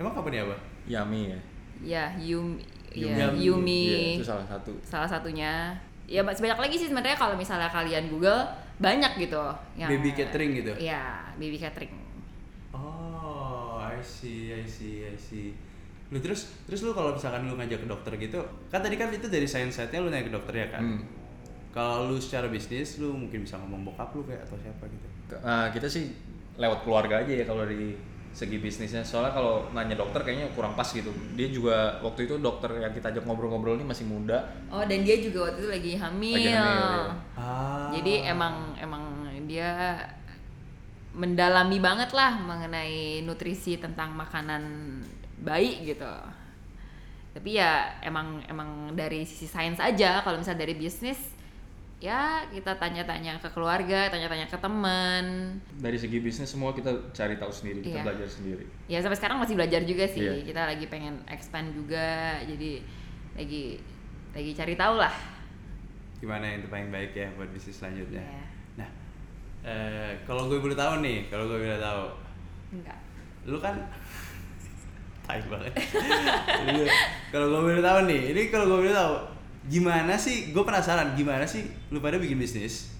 Emang 0.00 0.16
company 0.16 0.40
apa? 0.40 0.56
Yummy 0.88 1.30
ya. 1.30 1.38
Ya, 1.82 2.04
Yumi, 2.16 2.62
Yumi. 2.94 3.18
ya, 3.20 3.26
Yumi. 3.34 3.82
Iya, 3.84 3.98
itu 4.18 4.24
salah 4.24 4.46
satu. 4.46 4.72
salah 4.80 5.08
satunya 5.08 5.74
ya 6.06 6.22
ba- 6.22 6.34
banyak 6.34 6.58
lagi 6.58 6.76
sih 6.78 6.88
sebenarnya 6.90 7.18
kalau 7.18 7.34
misalnya 7.34 7.68
kalian 7.68 8.06
Google 8.08 8.42
banyak 8.78 9.12
gitu 9.18 9.42
yang 9.76 9.90
Baby 9.90 10.10
catering 10.16 10.50
gitu? 10.58 10.72
Iya, 10.78 11.30
baby 11.36 11.58
catering. 11.58 11.92
Oh, 12.72 13.78
I 13.78 14.00
see, 14.02 14.50
I 14.50 14.64
see, 14.64 15.04
I 15.06 15.14
see. 15.14 15.52
Lu 16.12 16.18
terus 16.20 16.50
terus 16.68 16.80
lu 16.84 16.92
kalau 16.92 17.12
misalkan 17.16 17.46
lu 17.48 17.54
ngajak 17.56 17.84
ke 17.84 17.88
dokter 17.88 18.12
gitu, 18.16 18.40
kan 18.68 18.80
tadi 18.80 18.96
kan 18.96 19.08
itu 19.12 19.28
dari 19.28 19.44
science 19.48 19.76
side-nya 19.80 20.00
lu 20.02 20.08
nanya 20.10 20.28
ke 20.28 20.34
dokter 20.34 20.54
ya 20.56 20.68
kan? 20.72 20.82
Hmm. 20.82 21.02
Kalau 21.72 22.12
lu 22.12 22.16
secara 22.20 22.52
bisnis, 22.52 23.00
lu 23.00 23.16
mungkin 23.16 23.44
bisa 23.48 23.56
ngomong 23.56 23.88
bokap 23.88 24.12
lu 24.12 24.22
kayak 24.28 24.44
atau 24.44 24.56
siapa 24.60 24.84
gitu. 24.88 25.06
Ah, 25.40 25.72
kita 25.72 25.88
sih 25.88 26.12
lewat 26.60 26.84
keluarga 26.84 27.24
aja 27.24 27.32
ya 27.32 27.44
kalau 27.48 27.64
dari 27.64 27.96
segi 28.32 28.56
bisnisnya. 28.58 29.04
Soalnya 29.04 29.32
kalau 29.36 29.68
nanya 29.76 29.96
dokter 29.96 30.24
kayaknya 30.24 30.48
kurang 30.56 30.72
pas 30.72 30.88
gitu. 30.88 31.12
Dia 31.36 31.48
juga 31.52 32.00
waktu 32.00 32.26
itu 32.26 32.40
dokter 32.40 32.72
yang 32.80 32.92
kita 32.92 33.12
ajak 33.12 33.24
ngobrol-ngobrol 33.28 33.76
ini 33.76 33.86
masih 33.86 34.08
muda. 34.08 34.48
Oh, 34.72 34.82
dan 34.82 35.04
dia 35.04 35.20
juga 35.20 35.48
waktu 35.48 35.64
itu 35.64 35.70
lagi 35.70 35.92
hamil. 36.00 36.36
Lagi 36.40 36.52
hamil, 36.56 36.80
iya. 36.80 37.12
Ah. 37.36 37.88
Jadi 37.92 38.14
emang 38.24 38.54
emang 38.80 39.04
dia 39.44 40.00
mendalami 41.12 41.76
banget 41.76 42.16
lah 42.16 42.40
mengenai 42.40 43.20
nutrisi 43.20 43.76
tentang 43.76 44.16
makanan 44.16 44.64
bayi 45.44 45.84
gitu. 45.84 46.08
Tapi 47.32 47.56
ya 47.56 48.00
emang 48.04 48.44
emang 48.48 48.92
dari 48.92 49.24
sisi 49.24 49.48
sains 49.48 49.80
aja 49.80 50.20
kalau 50.24 50.40
misalnya 50.40 50.68
dari 50.68 50.76
bisnis 50.76 51.31
ya 52.02 52.42
kita 52.50 52.74
tanya-tanya 52.74 53.38
ke 53.38 53.46
keluarga 53.48 54.10
tanya-tanya 54.10 54.44
ke 54.44 54.58
teman 54.58 55.54
Dari 55.78 55.94
segi 55.94 56.18
bisnis 56.18 56.50
semua 56.50 56.74
kita 56.74 56.90
cari 57.12 57.38
tahu 57.38 57.46
sendiri, 57.48 57.78
kita 57.80 57.94
Iya. 57.94 58.04
belajar 58.04 58.26
sendiri. 58.28 58.64
ya 58.86 58.98
sampai 58.98 59.14
sekarang 59.14 59.38
masih 59.38 59.54
belajar 59.54 59.80
juga 59.82 60.02
sih 60.04 60.18
Iya. 60.20 60.42
kita 60.42 60.62
lagi 60.66 60.86
pengen 60.86 61.22
expand 61.26 61.70
juga 61.70 62.36
jadi 62.42 62.82
lagi 63.32 63.78
lagi 64.32 64.50
cari 64.52 64.74
tahu 64.74 64.98
lah 64.98 65.14
Gimana 66.18 66.42
yang 66.44 66.60
terpaling 66.60 66.90
baik 66.90 67.12
ya 67.12 67.26
buat 67.34 67.50
bisnis 67.50 67.78
selanjutnya? 67.78 68.18
Iya. 68.18 68.44
Nah, 68.76 68.88
eh, 69.62 70.10
kalau 70.22 70.46
gue 70.46 70.58
boleh 70.58 70.74
tahu 70.74 71.02
nih, 71.02 71.26
kalau 71.26 71.46
gue 71.46 71.58
boleh 71.60 71.78
tahu, 71.78 72.04
enggak 72.72 72.98
lu 73.42 73.58
kan 73.58 73.74
tai 75.26 75.42
banget. 75.44 75.74
Lu- 76.68 76.86
kalau 77.34 77.46
gue 77.48 77.62
boleh 77.64 77.82
tahu 77.82 77.98
nih, 78.06 78.20
ini 78.30 78.42
kalau 78.48 78.70
gue 78.70 78.78
boleh 78.82 78.94
tahu, 78.94 79.14
gimana 79.66 80.18
sih? 80.18 80.50
Gue 80.50 80.64
penasaran, 80.66 81.14
gimana 81.14 81.46
sih 81.46 81.66
lu 81.92 82.02
pada 82.02 82.18
bikin 82.18 82.38
bisnis? 82.38 82.94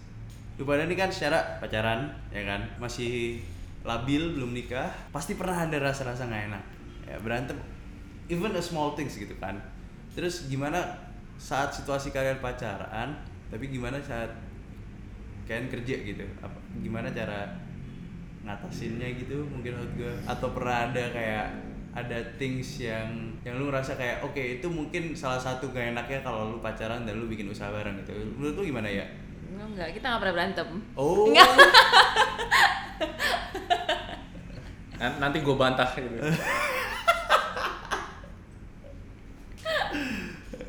Lu 0.60 0.68
pada 0.68 0.84
ini 0.84 0.94
kan 0.94 1.08
secara 1.08 1.58
pacaran, 1.58 2.12
ya 2.28 2.44
kan, 2.44 2.60
masih 2.76 3.40
labil, 3.82 4.38
belum 4.38 4.54
nikah, 4.54 4.92
pasti 5.10 5.34
pernah 5.34 5.66
ada 5.66 5.74
rasa-rasa 5.82 6.28
nggak 6.28 6.42
enak, 6.52 6.64
ya 7.08 7.16
berantem, 7.18 7.58
even 8.30 8.54
a 8.54 8.62
small 8.62 8.94
things 8.94 9.18
gitu 9.18 9.34
kan. 9.42 9.58
Terus 10.14 10.46
gimana 10.46 10.78
saat 11.40 11.74
situasi 11.74 12.14
kalian 12.14 12.38
pacaran, 12.38 13.16
tapi 13.50 13.72
gimana 13.72 13.98
saat 13.98 14.30
kalian 15.48 15.66
kerja 15.66 15.96
gitu? 16.04 16.22
Apa 16.38 16.60
gimana 16.78 17.10
cara 17.10 17.48
ngatasinnya 18.42 19.18
gitu 19.22 19.46
mungkin 19.46 19.78
gue 19.94 20.12
atau 20.26 20.50
pernah 20.50 20.90
ada 20.90 21.04
kayak 21.14 21.46
ada 21.92 22.16
things 22.36 22.80
yang 22.80 23.08
yang 23.44 23.60
lu 23.60 23.68
ngerasa 23.68 23.94
kayak 23.94 24.24
oke 24.24 24.40
itu 24.40 24.64
mungkin 24.64 25.12
salah 25.12 25.36
satu 25.36 25.68
gak 25.70 25.92
enaknya 25.92 26.24
kalau 26.24 26.48
lu 26.50 26.58
pacaran 26.58 27.04
dan 27.04 27.20
lu 27.20 27.28
bikin 27.28 27.46
usaha 27.46 27.68
bareng 27.68 28.00
gitu. 28.00 28.16
Menurut 28.36 28.56
lu 28.56 28.64
gimana 28.66 28.88
ya? 28.88 29.04
Enggak 29.52 29.92
kita 29.92 30.08
nggak 30.08 30.20
pernah 30.20 30.34
berantem. 30.34 30.68
Oh. 30.96 31.28
Nan- 34.96 35.18
Nanti 35.20 35.38
gue 35.40 35.52
bantah 35.52 35.90
gitu. 35.92 36.16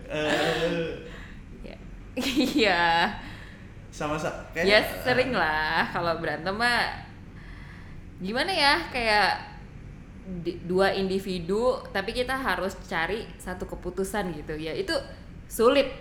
eh, 0.09 0.85
ya. 1.67 1.75
Iya. 2.57 2.83
Sama 3.93 4.17
sa 4.17 4.33
kayak 4.51 4.65
ya 4.65 4.79
sering 5.05 5.31
lah 5.31 5.85
kalau 5.93 6.17
berantem 6.17 6.53
mah 6.57 6.97
gimana 8.17 8.49
ya? 8.49 8.75
Kayak 8.89 9.52
dua 10.63 10.95
individu 10.95 11.75
tapi 11.91 12.15
kita 12.15 12.39
harus 12.39 12.79
cari 12.87 13.27
satu 13.35 13.67
keputusan 13.67 14.31
gitu. 14.33 14.55
Ya 14.55 14.71
itu 14.71 14.95
sulit. 15.51 15.91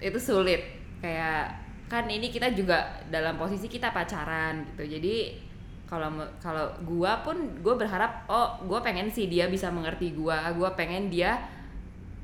Itu 0.00 0.16
sulit. 0.16 0.64
Kayak 1.00 1.60
kan 1.86 2.10
ini 2.10 2.34
kita 2.34 2.50
juga 2.50 2.98
dalam 3.12 3.38
posisi 3.38 3.70
kita 3.70 3.94
pacaran 3.94 4.66
gitu. 4.74 4.98
Jadi 4.98 5.46
kalau 5.86 6.10
kalau 6.42 6.66
gua 6.82 7.22
pun 7.22 7.62
gua 7.62 7.78
berharap 7.78 8.26
oh 8.26 8.58
gua 8.66 8.82
pengen 8.82 9.06
sih 9.06 9.30
dia 9.30 9.46
bisa 9.46 9.70
mengerti 9.70 10.16
gua. 10.16 10.50
Gua 10.56 10.74
pengen 10.74 11.12
dia 11.12 11.38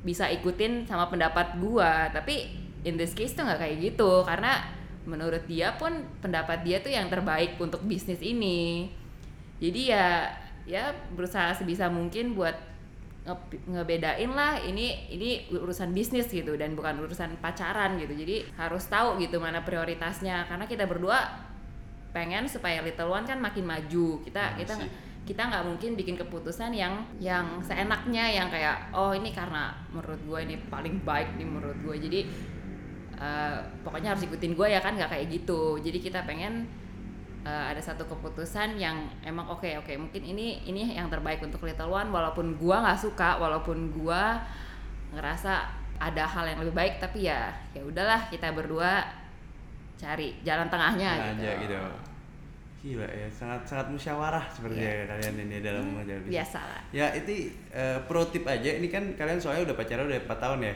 bisa 0.03 0.27
ikutin 0.27 0.83
sama 0.89 1.07
pendapat 1.07 1.61
gua. 1.61 2.11
Tapi 2.11 2.49
in 2.83 2.99
this 2.99 3.15
case 3.15 3.37
tuh 3.37 3.45
nggak 3.47 3.61
kayak 3.61 3.77
gitu. 3.93 4.25
Karena 4.25 4.59
menurut 5.03 5.43
dia 5.47 5.75
pun 5.79 6.03
pendapat 6.19 6.63
dia 6.63 6.79
tuh 6.83 6.91
yang 6.91 7.07
terbaik 7.07 7.55
untuk 7.61 7.85
bisnis 7.87 8.19
ini. 8.19 8.91
Jadi 9.63 9.95
ya 9.95 10.27
ya 10.63 10.95
berusaha 11.11 11.51
sebisa 11.51 11.91
mungkin 11.91 12.33
buat 12.33 12.55
nge- 13.23 13.63
ngebedain 13.67 14.31
lah 14.31 14.59
ini 14.59 15.07
ini 15.07 15.47
urusan 15.51 15.91
bisnis 15.91 16.27
gitu 16.27 16.55
dan 16.55 16.75
bukan 16.75 16.99
urusan 16.99 17.39
pacaran 17.39 17.95
gitu. 17.99 18.11
Jadi 18.13 18.47
harus 18.55 18.83
tahu 18.87 19.19
gitu 19.19 19.39
mana 19.39 19.63
prioritasnya. 19.63 20.43
Karena 20.47 20.67
kita 20.67 20.83
berdua 20.83 21.19
pengen 22.13 22.45
supaya 22.45 22.83
Little 22.83 23.09
One 23.09 23.25
kan 23.25 23.39
makin 23.39 23.63
maju. 23.65 24.21
Kita 24.21 24.53
Nah, 24.53 24.57
kita 24.59 24.75
sih. 24.77 24.89
kita 25.23 25.39
nggak 25.39 25.63
mungkin 25.63 25.95
bikin 25.95 26.19
keputusan 26.19 26.75
yang 26.75 26.99
yang 27.17 27.63
seenaknya 27.63 28.27
yang 28.27 28.51
kayak 28.51 28.91
oh 28.91 29.15
ini 29.15 29.31
karena 29.31 29.71
menurut 29.87 30.19
gue 30.19 30.39
ini 30.43 30.55
paling 30.67 30.99
baik 31.01 31.39
nih 31.39 31.47
menurut 31.47 31.79
gue 31.79 31.95
jadi 31.95 32.19
eh, 33.15 33.55
pokoknya 33.81 34.11
harus 34.11 34.27
ikutin 34.27 34.51
gue 34.51 34.67
ya 34.67 34.83
kan 34.83 34.99
nggak 34.99 35.07
kayak 35.09 35.27
gitu. 35.31 35.79
Jadi 35.79 35.97
kita 36.03 36.27
pengen 36.27 36.67
eh, 37.43 37.65
ada 37.75 37.81
satu 37.83 38.07
keputusan 38.07 38.79
yang 38.79 39.07
emang 39.23 39.47
oke 39.51 39.67
oke 39.83 39.93
mungkin 39.99 40.23
ini 40.23 40.63
ini 40.63 40.95
yang 40.95 41.11
terbaik 41.11 41.43
untuk 41.43 41.63
Little 41.63 41.91
One 41.91 42.09
walaupun 42.09 42.55
gue 42.55 42.75
nggak 42.75 42.99
suka 42.99 43.39
walaupun 43.39 43.91
gue 43.91 44.23
ngerasa 45.13 45.83
ada 46.01 46.23
hal 46.25 46.45
yang 46.49 46.59
lebih 46.65 46.75
baik 46.75 46.93
tapi 46.97 47.29
ya 47.29 47.53
ya 47.71 47.83
udahlah 47.85 48.27
kita 48.27 48.51
berdua 48.51 49.05
cari 49.95 50.35
jalan 50.41 50.67
tengahnya 50.67 51.31
aja 51.31 51.51
gitu. 51.63 51.77
Gila 52.83 53.07
ya 53.07 53.31
sangat 53.31 53.63
sangat 53.63 53.87
musyawarah 53.95 54.43
sepertinya 54.51 55.07
kalian 55.15 55.47
ini 55.47 55.63
dalam 55.63 55.87
mengajar 55.87 56.19
bisnis. 56.19 56.35
biasa 56.35 56.59
lah 56.67 56.81
ya 56.91 57.07
itu 57.15 57.47
eh, 57.71 57.95
pro 58.03 58.27
tip 58.27 58.43
aja 58.43 58.75
ini 58.75 58.91
kan 58.91 59.15
kalian 59.15 59.39
soalnya 59.39 59.71
udah 59.71 59.75
pacaran 59.79 60.11
udah 60.11 60.19
4 60.19 60.43
tahun 60.43 60.59
ya 60.67 60.75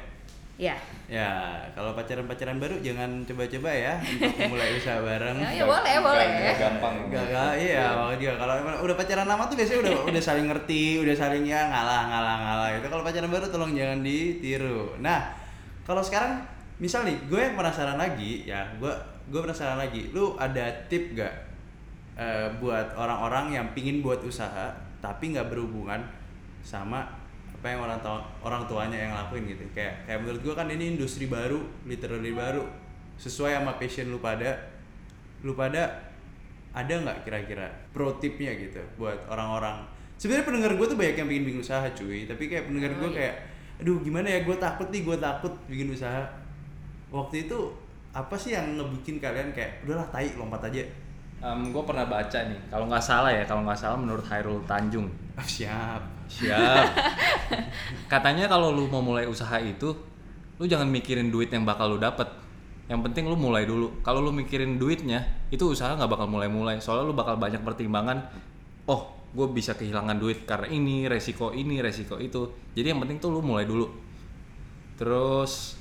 ya 0.58 0.76
Ya, 1.08 1.56
kalau 1.72 1.96
pacaran-pacaran 1.96 2.60
baru 2.60 2.84
jangan 2.84 3.24
coba-coba 3.24 3.72
ya 3.72 3.96
untuk 3.96 4.44
mulai 4.52 4.76
usaha 4.76 5.00
bareng. 5.00 5.40
ya, 5.40 5.56
ya 5.56 5.64
boleh 5.64 5.96
boleh 6.04 6.28
Nggak 6.28 6.58
gampang. 6.60 6.96
Gak, 7.08 7.26
gak, 7.32 7.54
iya, 7.56 7.96
makanya 7.96 8.20
juga 8.20 8.34
kalau 8.44 8.54
udah 8.84 8.96
pacaran 9.00 9.24
lama 9.24 9.44
tuh 9.48 9.56
biasanya 9.56 9.80
udah 9.88 9.94
udah 10.12 10.22
saling 10.28 10.48
ngerti, 10.52 11.00
udah 11.00 11.16
saling 11.16 11.48
ya 11.48 11.72
ngalah 11.72 12.12
ngalah 12.12 12.36
ngalah 12.44 12.68
itu. 12.76 12.88
Kalau 12.92 13.04
pacaran 13.08 13.32
baru 13.32 13.48
tolong 13.48 13.72
jangan 13.72 14.04
ditiru. 14.04 15.00
Nah, 15.00 15.32
kalau 15.88 16.04
sekarang 16.04 16.44
misal 16.84 17.08
nih, 17.08 17.16
gue 17.32 17.40
yang 17.40 17.56
penasaran 17.56 17.96
lagi, 17.96 18.44
ya, 18.44 18.68
gue 18.76 18.92
gue 19.32 19.40
penasaran 19.40 19.80
lagi, 19.80 20.12
lu 20.12 20.36
ada 20.36 20.68
tip 20.92 21.16
gak 21.16 21.32
eh, 22.20 22.52
buat 22.60 23.00
orang-orang 23.00 23.56
yang 23.56 23.72
pingin 23.72 24.04
buat 24.04 24.20
usaha 24.28 24.76
tapi 25.00 25.32
nggak 25.32 25.54
berhubungan 25.54 26.02
sama 26.66 27.06
apa 27.58 27.74
yang 27.74 27.82
orang 27.82 28.00
tua 28.06 28.22
orang 28.46 28.64
tuanya 28.70 28.98
yang 29.10 29.14
lakuin 29.18 29.50
gitu. 29.50 29.66
Kayak 29.74 30.06
kayak 30.06 30.20
menurut 30.22 30.42
gue 30.46 30.54
kan 30.54 30.68
ini 30.70 30.94
industri 30.94 31.26
baru 31.26 31.58
literally 31.90 32.32
baru. 32.32 32.64
Sesuai 33.18 33.58
sama 33.58 33.82
passion 33.82 34.14
lu 34.14 34.22
pada 34.22 34.54
lu 35.42 35.58
pada 35.58 36.14
ada 36.78 36.94
nggak 36.94 37.26
kira-kira 37.26 37.66
pro 37.90 38.14
tipnya 38.22 38.54
gitu 38.54 38.78
buat 39.02 39.18
orang-orang? 39.26 39.82
Sebenarnya 40.22 40.46
pendengar 40.46 40.72
gue 40.78 40.86
tuh 40.86 40.98
banyak 40.98 41.16
yang 41.18 41.30
bikin 41.30 41.44
bikin 41.50 41.62
usaha 41.66 41.86
cuy. 41.98 42.30
Tapi 42.30 42.44
kayak 42.46 42.70
pendengar 42.70 42.92
Oh, 42.94 42.98
gue 43.06 43.10
iya. 43.10 43.18
kayak 43.18 43.36
aduh 43.82 43.98
gimana 44.06 44.28
ya? 44.30 44.40
Gue 44.46 44.58
takut 44.62 44.88
nih 44.94 45.02
gue 45.02 45.18
takut 45.18 45.54
bikin 45.66 45.90
usaha. 45.94 46.22
Waktu 47.10 47.50
itu 47.50 47.58
apa 48.14 48.34
sih 48.38 48.54
yang 48.54 48.78
ngebikin 48.78 49.18
kalian 49.18 49.50
kayak 49.54 49.82
udahlah 49.86 50.06
tai 50.14 50.30
lompat 50.38 50.70
aja. 50.70 50.86
Gue 51.74 51.84
pernah 51.86 52.10
baca 52.10 52.40
nih, 52.50 52.58
kalau 52.66 52.90
nggak 52.90 53.06
salah 53.06 53.30
ya, 53.30 53.46
kalau 53.46 53.62
nggak 53.62 53.78
salah 53.78 53.94
menurut 53.94 54.26
Hairul 54.26 54.58
Tanjung. 54.66 55.06
Siap 55.42 56.17
Siap. 56.28 56.88
Katanya 58.12 58.48
kalau 58.52 58.72
lu 58.76 58.88
mau 58.92 59.00
mulai 59.04 59.28
usaha 59.28 59.58
itu, 59.60 59.96
lu 60.60 60.66
jangan 60.68 60.88
mikirin 60.88 61.32
duit 61.32 61.52
yang 61.52 61.64
bakal 61.64 61.96
lu 61.96 62.00
dapet. 62.00 62.28
Yang 62.88 63.12
penting 63.12 63.28
lu 63.28 63.36
mulai 63.36 63.68
dulu. 63.68 64.00
Kalau 64.00 64.24
lu 64.24 64.32
mikirin 64.32 64.80
duitnya, 64.80 65.24
itu 65.52 65.68
usaha 65.68 65.92
nggak 65.96 66.08
bakal 66.08 66.28
mulai-mulai. 66.32 66.80
Soalnya 66.80 67.12
lu 67.12 67.16
bakal 67.16 67.36
banyak 67.36 67.60
pertimbangan. 67.64 68.32
Oh, 68.88 69.12
gue 69.36 69.48
bisa 69.52 69.76
kehilangan 69.76 70.16
duit 70.16 70.48
karena 70.48 70.72
ini, 70.72 71.04
resiko 71.12 71.52
ini, 71.52 71.84
resiko 71.84 72.16
itu. 72.16 72.48
Jadi 72.76 72.96
yang 72.96 73.04
penting 73.04 73.20
tuh 73.20 73.32
lu 73.36 73.44
mulai 73.44 73.68
dulu. 73.68 73.92
Terus 74.96 75.76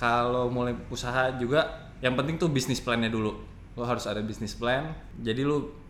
kalau 0.00 0.48
mulai 0.48 0.72
usaha 0.88 1.28
juga, 1.36 1.92
yang 2.00 2.16
penting 2.16 2.40
tuh 2.40 2.48
bisnis 2.48 2.80
plannya 2.80 3.12
dulu. 3.12 3.36
Lo 3.76 3.84
harus 3.84 4.08
ada 4.08 4.24
bisnis 4.24 4.56
plan. 4.56 4.96
Jadi 5.20 5.44
lu 5.44 5.83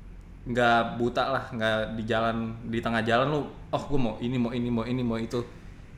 nggak 0.45 1.01
buta 1.01 1.25
lah 1.25 1.45
nggak 1.49 1.97
di 1.97 2.03
jalan 2.05 2.37
di 2.69 2.79
tengah 2.79 3.01
jalan 3.01 3.33
lu 3.33 3.41
oh 3.71 3.83
gue 3.83 3.97
mau 3.97 4.15
ini 4.21 4.37
mau 4.37 4.53
ini 4.53 4.69
mau 4.69 4.85
ini 4.85 5.01
mau 5.01 5.17
itu 5.17 5.41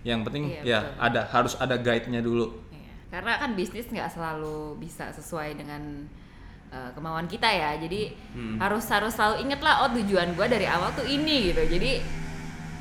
yang 0.06 0.22
penting 0.22 0.46
Iya, 0.46 0.62
ya 0.62 0.78
betul. 0.80 1.02
ada 1.02 1.20
harus 1.26 1.52
ada 1.58 1.74
guide-nya 1.76 2.22
dulu 2.22 2.46
Iya. 2.70 2.92
Karena 3.10 3.32
kan 3.36 3.58
bisnis 3.58 3.90
nggak 3.90 4.06
selalu 4.06 4.78
bisa 4.78 5.10
sesuai 5.10 5.58
dengan 5.58 6.06
uh, 6.70 6.90
kemauan 6.94 7.26
kita 7.26 7.46
ya. 7.46 7.74
Jadi 7.74 8.14
Hmm. 8.30 8.54
harus 8.62 8.86
harus 8.86 9.10
selalu 9.10 9.42
inget 9.42 9.58
lah 9.58 9.82
oh 9.82 9.90
tujuan 9.94 10.30
gua 10.34 10.46
dari 10.46 10.66
awal 10.66 10.94
tuh 10.94 11.02
ini 11.02 11.50
gitu. 11.50 11.66
Jadi 11.66 11.98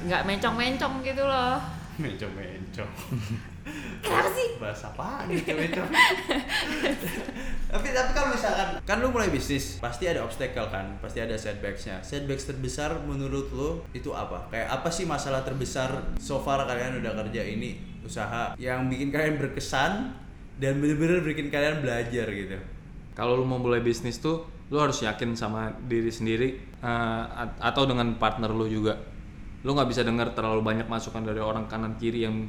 nggak 0.06 0.22
mencong-mencong 0.22 1.02
gitu 1.02 1.26
loh. 1.26 1.58
mencong 2.02 2.30
mencong 2.30 2.92
Kenapa 4.00 4.30
sih? 4.32 4.50
bahasa 4.56 4.88
apa 4.88 5.26
gitu 5.28 5.52
tapi 7.76 7.88
tapi 7.92 8.12
kalau 8.16 8.30
misalkan 8.32 8.68
kan 8.86 8.98
lu 9.04 9.12
mulai 9.12 9.28
bisnis 9.28 9.82
pasti 9.84 10.08
ada 10.08 10.24
obstacle 10.24 10.70
kan 10.72 10.96
pasti 11.04 11.20
ada 11.20 11.36
setbacksnya. 11.36 12.00
Setbacks 12.00 12.48
terbesar 12.48 13.04
menurut 13.04 13.52
lu 13.52 13.84
itu 13.92 14.14
apa? 14.16 14.48
Kayak 14.48 14.80
apa 14.80 14.90
sih 14.94 15.04
masalah 15.04 15.44
terbesar 15.44 16.16
so 16.22 16.40
far 16.40 16.64
kalian 16.64 17.04
udah 17.04 17.14
kerja 17.26 17.42
ini 17.44 17.76
usaha 18.06 18.54
yang 18.56 18.88
bikin 18.88 19.10
kalian 19.12 19.36
berkesan 19.42 20.14
dan 20.56 20.80
bener-bener 20.80 21.20
bikin 21.26 21.52
kalian 21.52 21.84
belajar 21.84 22.30
gitu? 22.32 22.56
Kalau 23.12 23.36
lu 23.36 23.44
mau 23.44 23.60
mulai 23.60 23.84
bisnis 23.84 24.22
tuh 24.22 24.46
lu 24.72 24.78
harus 24.80 25.04
yakin 25.04 25.36
sama 25.36 25.74
diri 25.86 26.10
sendiri 26.10 26.58
at- 26.82 27.60
atau 27.60 27.84
dengan 27.84 28.16
partner 28.16 28.56
lu 28.56 28.70
juga. 28.72 28.96
Lu 29.66 29.74
nggak 29.74 29.90
bisa 29.90 30.06
dengar 30.06 30.32
terlalu 30.32 30.62
banyak 30.64 30.88
masukan 30.88 31.26
dari 31.26 31.42
orang 31.42 31.66
kanan 31.68 31.98
kiri 31.98 32.24
yang 32.24 32.46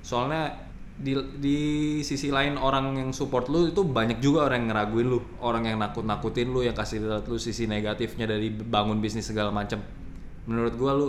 soalnya 0.00 0.70
di 1.00 1.16
di 1.40 1.58
sisi 2.04 2.28
lain 2.28 2.60
orang 2.60 2.92
yang 2.92 3.10
support 3.16 3.48
lu 3.48 3.72
itu 3.72 3.80
banyak 3.80 4.20
juga 4.20 4.52
orang 4.52 4.68
yang 4.68 4.68
ngeraguin 4.76 5.08
lu, 5.08 5.20
orang 5.40 5.64
yang 5.64 5.80
nakut-nakutin 5.80 6.52
lu, 6.52 6.60
yang 6.60 6.76
kasih 6.76 7.00
lihat 7.00 7.24
lu 7.24 7.40
sisi 7.40 7.64
negatifnya 7.64 8.28
dari 8.28 8.52
bangun 8.52 9.00
bisnis 9.00 9.32
segala 9.32 9.48
macam. 9.48 9.80
Menurut 10.44 10.74
gua 10.76 10.92
lu 10.92 11.08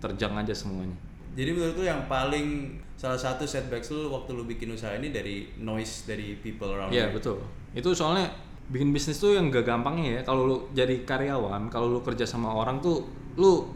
terjang 0.00 0.32
aja 0.40 0.56
semuanya. 0.56 0.96
Jadi 1.36 1.52
menurut 1.52 1.76
lu 1.76 1.84
yang 1.84 2.08
paling 2.08 2.80
salah 2.96 3.20
satu 3.20 3.44
setbacks 3.44 3.92
lu 3.92 4.08
waktu 4.08 4.32
lu 4.32 4.48
bikin 4.48 4.72
usaha 4.72 4.96
ini 4.96 5.12
dari 5.12 5.52
noise 5.60 6.08
dari 6.08 6.40
people 6.40 6.72
around 6.72 6.88
you. 6.88 7.04
betul. 7.12 7.36
Itu 7.76 7.92
soalnya 7.92 8.32
bikin 8.72 8.90
bisnis 8.90 9.20
tuh 9.20 9.36
yang 9.36 9.52
gak 9.52 9.68
gampangnya 9.68 10.20
ya. 10.20 10.20
Kalau 10.24 10.48
lu 10.48 10.56
jadi 10.72 11.04
karyawan, 11.04 11.68
kalau 11.68 11.92
lu 11.92 12.00
kerja 12.00 12.24
sama 12.24 12.56
orang 12.56 12.80
tuh 12.80 13.04
lu 13.36 13.68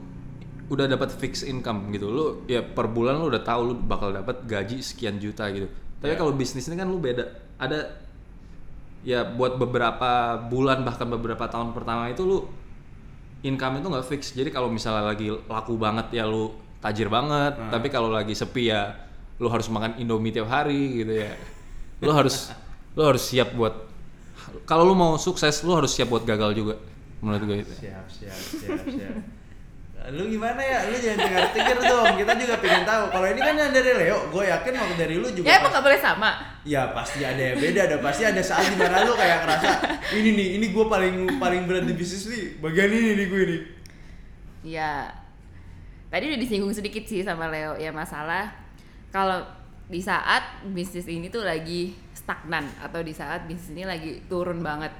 udah 0.70 0.86
dapat 0.86 1.10
fix 1.12 1.42
income 1.42 1.90
gitu. 1.90 2.06
Lu 2.08 2.24
ya 2.46 2.62
per 2.62 2.86
bulan 2.86 3.18
lu 3.18 3.26
udah 3.28 3.42
tahu 3.42 3.60
lu 3.66 3.74
bakal 3.74 4.14
dapat 4.14 4.46
gaji 4.46 4.78
sekian 4.80 5.18
juta 5.18 5.50
gitu. 5.50 5.66
Tapi 6.00 6.14
Ya. 6.14 6.18
kalau 6.18 6.32
bisnis 6.32 6.70
ini 6.70 6.78
kan 6.78 6.86
lu 6.86 7.02
beda. 7.02 7.26
Ada 7.58 7.90
ya 9.02 9.24
buat 9.26 9.56
beberapa 9.56 10.38
bulan 10.46 10.84
bahkan 10.84 11.08
beberapa 11.08 11.48
tahun 11.48 11.72
pertama 11.74 12.08
itu 12.08 12.22
lu 12.22 12.38
income 13.42 13.82
itu 13.82 13.86
nggak 13.90 14.06
fix. 14.06 14.32
Jadi 14.32 14.48
kalau 14.48 14.70
misalnya 14.70 15.10
lagi 15.10 15.28
laku 15.28 15.74
banget 15.74 16.14
ya 16.14 16.24
lu 16.24 16.54
tajir 16.78 17.10
banget. 17.10 17.58
Tapi 17.68 17.90
kalau 17.90 18.08
lagi 18.08 18.32
sepi 18.32 18.70
ya 18.70 18.94
lu 19.40 19.50
harus 19.50 19.66
makan 19.68 19.98
Indomie 19.98 20.30
tiap 20.30 20.46
hari 20.46 21.02
gitu 21.02 21.12
ya. 21.18 21.34
Lu 22.00 22.14
harus 22.14 22.54
lu 22.96 23.02
harus 23.02 23.26
siap 23.26 23.52
buat 23.58 23.74
kalau 24.66 24.82
lu 24.86 24.94
mau 24.94 25.14
sukses 25.14 25.62
lu 25.66 25.74
harus 25.74 25.90
siap 25.92 26.10
buat 26.10 26.22
gagal 26.22 26.54
juga 26.54 26.74
menurut 27.20 27.42
gue 27.44 27.58
itu. 27.60 27.74
Siap, 27.84 28.06
siap, 28.08 28.38
siap, 28.38 28.80
siap. 28.86 29.14
Lu 30.08 30.24
gimana 30.32 30.56
ya? 30.56 30.88
Lu 30.88 30.96
jangan 30.96 31.18
dengar 31.28 31.44
tikir 31.52 31.78
dong. 31.84 32.16
Kita 32.16 32.32
juga 32.40 32.54
pengen 32.56 32.82
tahu. 32.88 33.04
Kalau 33.12 33.26
ini 33.28 33.40
kan 33.44 33.52
yang 33.52 33.68
dari 33.68 33.92
Leo, 33.92 34.18
gue 34.32 34.44
yakin 34.48 34.72
waktu 34.80 34.96
dari 34.96 35.14
lu 35.20 35.28
juga. 35.28 35.44
Ya 35.44 35.60
emang 35.60 35.70
nggak 35.76 35.84
boleh 35.84 36.00
sama. 36.00 36.30
Ya 36.64 36.82
pasti 36.96 37.20
ada 37.20 37.40
yang 37.40 37.60
beda, 37.60 37.80
ada 37.84 37.96
pasti 38.00 38.22
ada 38.24 38.40
saat 38.40 38.64
di 38.72 38.76
mana 38.80 39.04
lu 39.04 39.12
kayak 39.12 39.44
ngerasa 39.44 39.68
ini 40.16 40.30
nih, 40.36 40.48
ini 40.60 40.66
gue 40.72 40.84
paling 40.88 41.40
paling 41.40 41.62
berat 41.64 41.84
di 41.84 41.94
bisnis 41.96 42.28
nih, 42.28 42.60
bagian 42.60 42.88
ini 42.92 43.16
nih 43.16 43.26
gue 43.28 43.42
nih. 43.44 43.60
Ya, 44.60 45.08
tadi 46.12 46.28
udah 46.28 46.40
disinggung 46.40 46.72
sedikit 46.76 47.04
sih 47.08 47.24
sama 47.24 47.48
Leo 47.48 47.80
ya 47.80 47.92
masalah 47.96 48.52
kalau 49.08 49.40
di 49.88 50.04
saat 50.04 50.62
bisnis 50.68 51.08
ini 51.08 51.32
tuh 51.32 51.42
lagi 51.48 51.96
stagnan 52.12 52.68
atau 52.84 53.00
di 53.00 53.16
saat 53.16 53.48
bisnis 53.48 53.72
ini 53.72 53.84
lagi 53.88 54.20
turun 54.28 54.60
banget. 54.60 54.92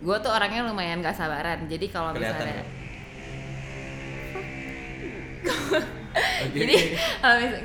Gue 0.00 0.16
tuh 0.22 0.30
orangnya 0.30 0.62
lumayan 0.62 1.02
gak 1.02 1.14
sabaran. 1.14 1.66
Jadi 1.66 1.90
kalau 1.90 2.14
misalnya, 2.14 2.62
ya? 2.62 2.64
Oke, 5.38 6.54
jadi 6.54 6.76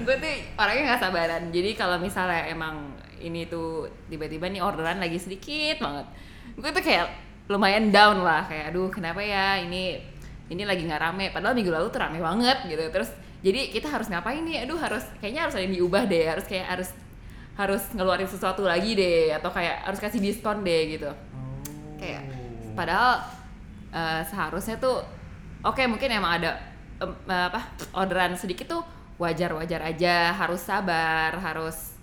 gue 0.06 0.16
tuh 0.20 0.34
orangnya 0.60 0.94
gak 0.94 1.02
sabaran. 1.10 1.44
Jadi 1.50 1.74
kalau 1.74 1.98
misalnya 1.98 2.50
emang 2.50 2.94
ini 3.18 3.48
tuh 3.48 3.88
tiba-tiba 4.12 4.52
nih 4.52 4.62
orderan 4.62 5.00
lagi 5.00 5.18
sedikit 5.18 5.80
banget, 5.82 6.06
gue 6.60 6.70
tuh 6.70 6.84
kayak 6.84 7.08
lumayan 7.50 7.90
down 7.90 8.22
lah. 8.22 8.46
Kayak 8.46 8.76
aduh 8.76 8.90
kenapa 8.94 9.24
ya 9.24 9.58
ini 9.58 9.98
ini 10.52 10.64
lagi 10.68 10.86
nggak 10.86 11.02
rame. 11.02 11.26
Padahal 11.34 11.56
minggu 11.58 11.72
lalu 11.72 11.88
tuh 11.90 12.02
rame 12.04 12.20
banget 12.22 12.68
gitu. 12.68 12.84
Terus 12.94 13.10
jadi 13.42 13.74
kita 13.74 13.90
harus 13.90 14.12
ngapain 14.12 14.44
nih? 14.44 14.68
Aduh 14.68 14.78
harus 14.78 15.02
kayaknya 15.18 15.50
harus 15.50 15.56
ada 15.58 15.64
yang 15.66 15.76
diubah 15.80 16.04
deh. 16.06 16.26
Harus 16.30 16.46
kayak 16.46 16.68
harus 16.68 16.90
harus 17.54 17.84
ngeluarin 17.94 18.26
sesuatu 18.26 18.66
lagi 18.66 18.98
deh 18.98 19.30
atau 19.38 19.54
kayak 19.54 19.86
harus 19.86 20.00
kasih 20.02 20.18
diskon 20.18 20.66
deh 20.66 20.98
gitu 20.98 21.10
kayak 22.02 22.26
padahal 22.74 23.22
eh, 23.94 24.22
seharusnya 24.26 24.82
tuh 24.82 25.06
oke 25.62 25.86
mungkin 25.86 26.10
emang 26.10 26.42
ada 26.42 26.58
eh, 27.06 27.46
apa 27.52 27.62
orderan 27.94 28.34
sedikit 28.34 28.68
tuh 28.70 28.84
wajar-wajar 29.18 29.80
aja 29.84 30.34
harus 30.34 30.62
sabar 30.64 31.36
harus 31.38 31.94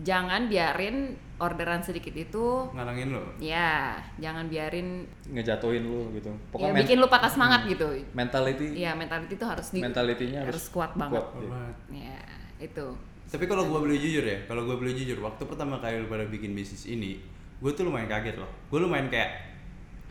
jangan 0.00 0.48
biarin 0.48 1.16
orderan 1.36 1.84
sedikit 1.84 2.16
itu 2.16 2.68
ngalangin 2.72 3.12
lo. 3.12 3.20
ya 3.36 3.96
jangan 4.16 4.48
biarin 4.48 5.04
ngejatuhin 5.28 5.84
lu 5.84 6.08
gitu. 6.16 6.32
ya 6.32 6.48
Pokoknya 6.52 6.72
men- 6.72 6.80
bikin 6.84 6.96
lu 6.96 7.08
patah 7.08 7.28
semangat 7.28 7.68
gitu 7.68 7.84
mentality 8.12 8.72
ya 8.72 8.96
mentality 8.96 9.36
itu 9.36 9.44
harus 9.44 9.68
di 9.68 9.80
mentalitinya 9.84 10.40
harus 10.48 10.64
kuat 10.72 10.96
banget 10.96 11.20
Kuat, 11.20 11.76
ya 11.92 12.08
iya. 12.08 12.20
itu 12.60 12.88
Tapi 13.26 13.44
kalau 13.50 13.66
gue 13.66 13.74
boleh 13.90 13.98
jujur 13.98 14.22
ya, 14.22 14.38
kalau 14.46 14.62
gue 14.62 14.78
boleh 14.78 14.94
jujur, 14.94 15.18
waktu 15.18 15.42
pertama 15.50 15.82
kali 15.82 15.98
lu 15.98 16.06
pada 16.06 16.22
bikin 16.30 16.54
bisnis 16.54 16.86
ini, 16.86 17.18
gue 17.58 17.72
tuh 17.74 17.82
lumayan 17.82 18.06
kaget 18.06 18.38
loh. 18.38 18.46
Gue 18.70 18.78
lumayan 18.78 19.10
kayak, 19.10 19.50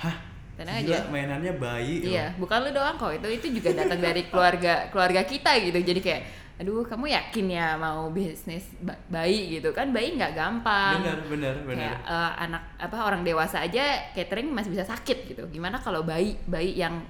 hah, 0.03 0.11
Tenang 0.55 0.87
gila 0.87 0.95
aja. 0.95 1.11
mainannya 1.11 1.53
bayi 1.59 1.95
loh. 1.99 2.11
Iya, 2.15 2.25
bukan 2.39 2.57
lu 2.63 2.69
doang 2.71 2.95
kok. 2.95 3.11
Itu 3.11 3.27
itu 3.27 3.47
juga 3.59 3.75
datang 3.75 3.99
dari 3.99 4.23
keluarga 4.31 4.87
keluarga 4.87 5.21
kita 5.27 5.51
gitu. 5.59 5.79
Jadi 5.83 5.99
kayak, 5.99 6.21
aduh 6.55 6.87
kamu 6.87 7.11
yakin 7.11 7.45
ya 7.51 7.75
mau 7.75 8.07
bisnis 8.07 8.71
ba- 8.79 8.95
bayi 9.11 9.59
gitu 9.59 9.75
kan? 9.75 9.91
Bayi 9.91 10.15
nggak 10.15 10.31
gampang. 10.31 11.03
Bener, 11.03 11.19
bener, 11.27 11.55
bener. 11.67 11.75
Kayak 11.75 11.99
eh, 12.07 12.31
anak 12.47 12.63
apa 12.79 12.97
orang 13.03 13.21
dewasa 13.27 13.67
aja 13.67 13.83
catering 14.15 14.47
masih 14.47 14.71
bisa 14.71 14.87
sakit 14.87 15.35
gitu. 15.35 15.43
Gimana 15.51 15.75
kalau 15.83 16.07
bayi 16.07 16.39
bayi 16.47 16.79
yang 16.79 17.03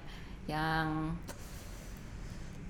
yang 0.50 1.14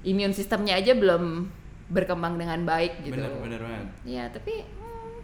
imun 0.03 0.31
sistemnya 0.31 0.75
aja 0.75 0.91
belum 0.93 1.47
berkembang 1.87 2.35
dengan 2.35 2.65
baik 2.65 2.99
gitu. 3.05 3.15
Bener, 3.15 3.31
bener 3.41 3.59
banget. 3.61 3.87
Iya, 4.03 4.23
tapi 4.33 4.53
hmm, 4.59 5.15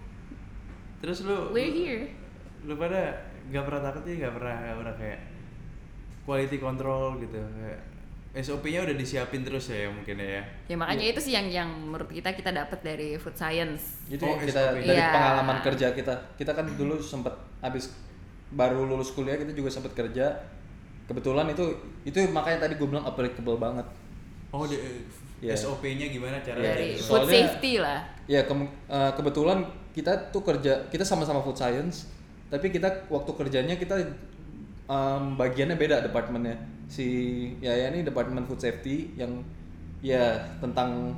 Terus 1.01 1.25
lu, 1.25 1.49
we're 1.49 1.73
here. 1.73 2.05
lu 2.63 2.77
pada 2.77 3.25
gak 3.49 3.63
pernah 3.65 3.81
takut 3.81 4.03
sih, 4.05 4.21
gak 4.21 4.33
pernah, 4.37 4.53
gak 4.61 4.77
pernah 4.77 4.95
kayak 4.95 5.19
quality 6.31 6.57
control 6.57 7.19
gitu. 7.19 7.35
Kayak 7.35 7.79
SOP-nya 8.31 8.87
udah 8.87 8.95
disiapin 8.95 9.43
terus 9.43 9.67
ya 9.67 9.91
mungkin 9.91 10.15
ya. 10.15 10.39
Ya 10.65 10.75
makanya 10.75 11.03
itu 11.05 11.19
sih 11.19 11.35
yang 11.35 11.51
yang 11.51 11.67
menurut 11.67 12.07
kita 12.07 12.31
kita 12.31 12.55
dapat 12.55 12.79
dari 12.79 13.19
food 13.19 13.35
science. 13.35 14.07
Itu 14.07 14.23
Oh, 14.23 14.31
yang 14.31 14.39
kita 14.41 14.61
SOP. 14.61 14.75
dari 14.79 14.87
Iya. 14.87 15.11
pengalaman 15.11 15.57
kerja 15.61 15.87
kita. 15.91 16.15
Kita 16.33 16.51
kan 16.51 16.63
dulu 16.71 16.95
sempat 16.97 17.35
habis 17.59 17.91
baru 18.49 18.87
lulus 18.87 19.11
kuliah 19.11 19.35
kita 19.35 19.51
juga 19.51 19.67
sempat 19.67 19.91
kerja. 19.91 20.31
Kebetulan 21.03 21.51
itu 21.51 21.75
itu 22.01 22.23
makanya 22.31 22.63
tadi 22.65 22.79
gue 22.79 22.87
bilang 22.87 23.03
applicable 23.03 23.59
banget. 23.59 23.83
Oh, 24.49 24.63
di, 24.63 24.79
Iya. 25.41 25.51
SOP-nya 25.51 26.07
gimana 26.07 26.39
caranya? 26.39 26.71
Dari 26.71 26.95
Iya, 26.95 27.03
food 27.03 27.27
soalnya- 27.27 27.35
safety 27.51 27.73
lah. 27.77 27.99
Ya 28.25 28.47
kem- 28.47 28.71
eh, 28.87 29.11
kebetulan 29.11 29.59
kita 29.91 30.31
tuh 30.31 30.39
kerja 30.39 30.87
kita 30.87 31.03
sama-sama 31.03 31.43
food 31.43 31.59
science, 31.59 32.07
tapi 32.47 32.71
kita 32.71 32.87
waktu 33.07 33.31
kerjanya 33.33 33.75
kita 33.75 33.99
em, 34.91 35.23
bagiannya 35.33 35.79
beda 35.79 36.03
departemennya. 36.03 36.59
Si 36.91 37.07
ya 37.63 37.71
ya 37.71 37.87
ini 37.87 38.03
departemen 38.03 38.43
food 38.43 38.59
safety 38.59 39.15
yang 39.15 39.39
ya 40.03 40.35
tentang 40.59 41.15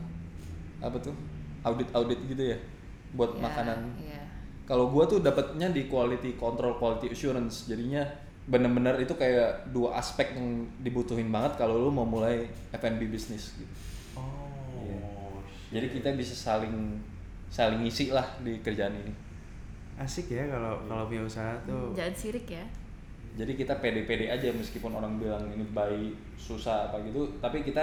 apa 0.77 0.93
tuh 0.99 1.15
audit 1.63 1.89
audit 1.91 2.19
gitu 2.27 2.53
ya 2.53 2.57
buat 3.13 3.33
Ya, 3.33 3.41
makanan. 3.41 3.79
iya. 3.97 4.21
Kalau 4.63 4.87
gua 4.87 5.03
tuh 5.03 5.19
dapatnya 5.19 5.71
di 5.71 5.87
quality 5.87 6.35
control 6.35 6.77
quality 6.77 7.09
assurance, 7.09 7.65
jadinya 7.65 8.03
bener-bener 8.43 8.99
itu 8.99 9.15
kayak 9.15 9.71
dua 9.71 9.95
aspek 9.95 10.35
yang 10.35 10.67
dibutuhin 10.79 11.31
banget 11.31 11.55
kalau 11.55 11.79
lu 11.79 11.89
mau 11.89 12.03
mulai 12.03 12.43
F&B 12.71 13.07
bisnis 13.07 13.55
gitu. 13.55 13.73
Oh. 14.19 15.39
Shit. 15.47 15.71
Jadi 15.73 15.87
kita 15.95 16.09
bisa 16.13 16.35
saling 16.35 16.99
saling 17.47 17.81
ngisi 17.81 18.11
lah 18.11 18.25
di 18.39 18.59
kerjaan 18.59 18.93
ini. 18.93 19.13
asik 19.93 20.25
ya 20.27 20.49
kalau 20.49 20.81
kalau 20.85 21.05
punya 21.05 21.23
usaha 21.23 21.53
tuh. 21.63 21.93
Jangan 21.93 22.13
sirik 22.13 22.49
ya. 22.49 22.65
Jadi 23.33 23.57
kita 23.57 23.81
pede-pede 23.81 24.29
aja 24.29 24.53
meskipun 24.53 24.93
orang 24.93 25.17
bilang 25.17 25.41
ini 25.49 25.65
bayi 25.73 26.13
susah 26.37 26.93
apa 26.93 27.01
gitu, 27.01 27.25
tapi 27.41 27.65
kita 27.65 27.81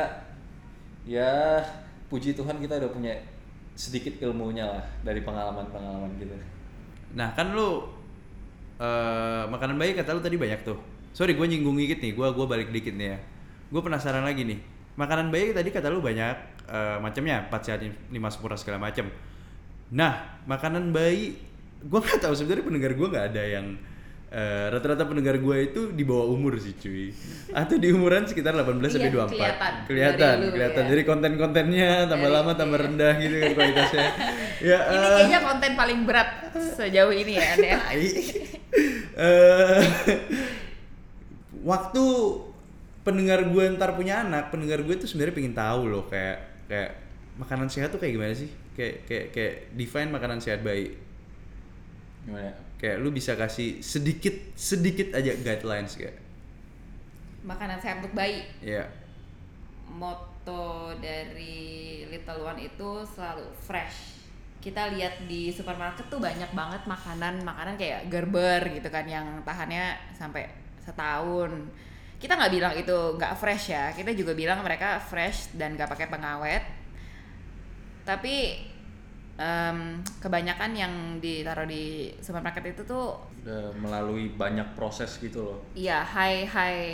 ya 1.02 1.58
puji 2.06 2.38
Tuhan 2.38 2.62
kita 2.62 2.78
udah 2.78 2.90
punya 2.94 3.14
sedikit 3.74 4.14
ilmunya 4.22 4.66
lah 4.66 4.84
dari 5.02 5.26
pengalaman-pengalaman 5.26 6.14
gitu. 6.22 6.34
Nah 7.18 7.34
kan 7.34 7.50
lu 7.50 7.82
eh 8.78 9.44
makanan 9.50 9.74
bayi 9.74 9.98
kata 9.98 10.14
lu 10.14 10.22
tadi 10.22 10.38
banyak 10.38 10.62
tuh. 10.62 10.78
Sorry 11.10 11.34
gue 11.34 11.46
nyinggung 11.50 11.74
dikit 11.74 11.98
nih, 11.98 12.14
gue 12.14 12.26
gua 12.30 12.46
balik 12.46 12.70
dikit 12.70 12.94
nih 12.94 13.14
ya. 13.14 13.18
Gue 13.74 13.82
penasaran 13.82 14.22
lagi 14.22 14.46
nih. 14.46 14.62
Makanan 14.94 15.34
bayi 15.34 15.50
tadi 15.50 15.74
kata 15.74 15.90
lu 15.90 15.98
banyak 15.98 16.36
eh, 16.70 16.98
macamnya, 17.02 17.50
empat 17.50 17.60
sehat 17.66 17.82
lima 18.14 18.30
sempurna 18.30 18.54
segala 18.54 18.78
macam. 18.78 19.10
Nah 19.90 20.38
makanan 20.46 20.94
bayi, 20.94 21.34
gue 21.82 21.98
nggak 21.98 22.22
tahu 22.22 22.38
sebenarnya 22.38 22.62
pendengar 22.62 22.92
gue 22.94 23.08
nggak 23.10 23.26
ada 23.34 23.42
yang 23.42 23.66
eh, 24.30 24.66
rata-rata 24.68 25.04
pendengar 25.04 25.36
gue 25.36 25.56
itu 25.64 25.90
di 25.90 26.02
bawah 26.02 26.30
umur 26.30 26.54
sih 26.56 26.72
cuy 26.72 27.10
atau 27.50 27.74
di 27.74 27.90
umuran 27.90 28.22
sekitar 28.24 28.54
18 28.54 28.78
sampai 28.88 29.10
Iya, 29.10 29.26
24 29.26 29.30
kelihatan. 29.32 29.72
kelihatan 29.84 30.18
Dari 30.32 30.40
lu, 30.40 30.48
kelihatan 30.50 30.82
ya. 30.82 30.88
dari 30.88 31.02
konten-kontennya 31.02 31.90
tambah 32.06 32.24
Dari- 32.24 32.36
lama 32.38 32.52
tambah 32.54 32.78
iya. 32.78 32.86
rendah 32.86 33.12
gitu 33.18 33.34
kan 33.36 33.50
kualitasnya 33.52 34.06
ya 34.70 34.78
Ini 34.80 34.96
eh, 34.96 35.10
kayaknya 35.10 35.40
konten 35.42 35.70
paling 35.74 35.98
berat 36.04 36.28
sejauh 36.54 37.10
ini 37.12 37.32
ya, 37.34 37.46
Anda. 37.52 37.70
Tai. 37.76 38.04
Eh, 39.20 39.82
waktu 41.60 42.04
pendengar 43.02 43.42
gue 43.44 43.64
ntar 43.74 43.92
punya 43.92 44.22
anak, 44.22 44.48
pendengar 44.48 44.80
gue 44.80 44.94
tuh 44.94 45.04
sebenarnya 45.04 45.34
pengen 45.34 45.52
tahu 45.52 45.82
loh 45.88 46.04
kayak 46.06 46.38
kayak 46.64 46.90
makanan 47.36 47.66
sehat 47.66 47.90
tuh 47.90 47.98
kayak 47.98 48.14
gimana 48.14 48.32
sih? 48.32 48.48
Kayak 48.72 48.94
kayak 49.04 49.26
kayak 49.34 49.54
define 49.74 50.08
makanan 50.08 50.38
sehat 50.38 50.62
baik. 50.62 50.96
Gimana 52.22 52.44
ya? 52.46 52.54
Kayak 52.80 52.96
lu 53.04 53.12
bisa 53.12 53.36
kasih 53.36 53.84
sedikit 53.84 54.32
sedikit 54.56 55.12
aja 55.12 55.36
guidelines 55.36 56.00
kayak. 56.00 56.16
Makanan 57.44 57.76
sehat 57.76 58.00
untuk 58.00 58.16
bayi. 58.16 58.48
Ya. 58.64 58.88
Moto 59.92 60.96
dari 60.96 62.02
Little 62.08 62.40
One 62.40 62.60
itu 62.64 63.04
selalu 63.04 63.52
fresh. 63.60 64.16
kita 64.60 64.92
lihat 64.92 65.24
di 65.24 65.48
supermarket 65.48 66.12
tuh 66.12 66.20
banyak 66.20 66.52
banget 66.52 66.84
makanan 66.84 67.40
makanan 67.40 67.80
kayak 67.80 68.12
gerber 68.12 68.60
gitu 68.68 68.92
kan 68.92 69.08
yang 69.08 69.40
tahannya 69.40 69.96
sampai 70.12 70.52
setahun 70.84 71.48
kita 72.20 72.36
nggak 72.36 72.52
bilang 72.52 72.74
itu 72.76 73.16
nggak 73.16 73.40
fresh 73.40 73.72
ya 73.72 73.88
kita 73.96 74.12
juga 74.12 74.36
bilang 74.36 74.60
mereka 74.60 75.00
fresh 75.00 75.56
dan 75.56 75.80
nggak 75.80 75.88
pakai 75.88 76.12
pengawet 76.12 76.60
tapi 78.04 78.60
em, 79.40 80.04
kebanyakan 80.20 80.70
yang 80.76 80.92
ditaruh 81.16 81.64
di 81.64 82.12
supermarket 82.20 82.76
itu 82.76 82.82
tuh 82.84 83.16
udah 83.40 83.72
melalui 83.80 84.36
banyak 84.36 84.76
proses 84.76 85.16
gitu 85.16 85.40
loh 85.40 85.58
Iya 85.72 86.04
high 86.04 86.44
high 86.44 86.84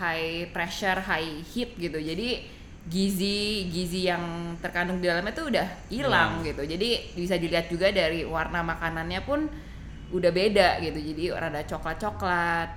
high 0.00 0.48
pressure, 0.48 0.96
high 1.04 1.44
heat 1.44 1.76
gitu. 1.76 2.00
Jadi 2.00 2.48
gizi 2.88 3.68
gizi 3.68 4.08
yang 4.08 4.56
terkandung 4.64 5.04
di 5.04 5.06
dalamnya 5.12 5.36
tuh 5.36 5.52
udah 5.52 5.66
hilang 5.92 6.40
gitu. 6.40 6.64
Jadi 6.64 7.12
bisa 7.12 7.36
dilihat 7.36 7.68
juga 7.68 7.92
dari 7.92 8.24
warna 8.24 8.64
makanannya 8.64 9.20
pun 9.28 9.44
udah 10.14 10.30
beda 10.32 10.80
gitu. 10.80 10.96
Jadi 10.96 11.24
rada 11.36 11.60
coklat-coklat 11.68 12.68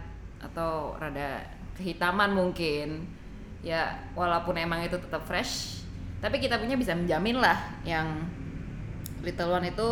atau 0.51 0.99
rada 0.99 1.39
kehitaman 1.79 2.35
mungkin. 2.35 3.07
Ya 3.63 3.95
walaupun 4.11 4.59
emang 4.59 4.83
itu 4.83 4.99
tetap 4.99 5.23
fresh, 5.23 5.79
tapi 6.19 6.43
kita 6.43 6.59
punya 6.59 6.75
bisa 6.75 6.91
menjamin 6.91 7.39
lah 7.39 7.55
yang 7.87 8.27
Little 9.23 9.55
One 9.55 9.71
itu 9.71 9.89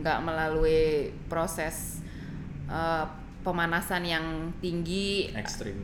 nggak 0.00 0.18
melalui 0.24 1.12
proses 1.28 2.00
eh, 2.66 3.04
pemanasan 3.44 4.04
yang 4.08 4.56
tinggi 4.64 5.32
ekstrim 5.36 5.76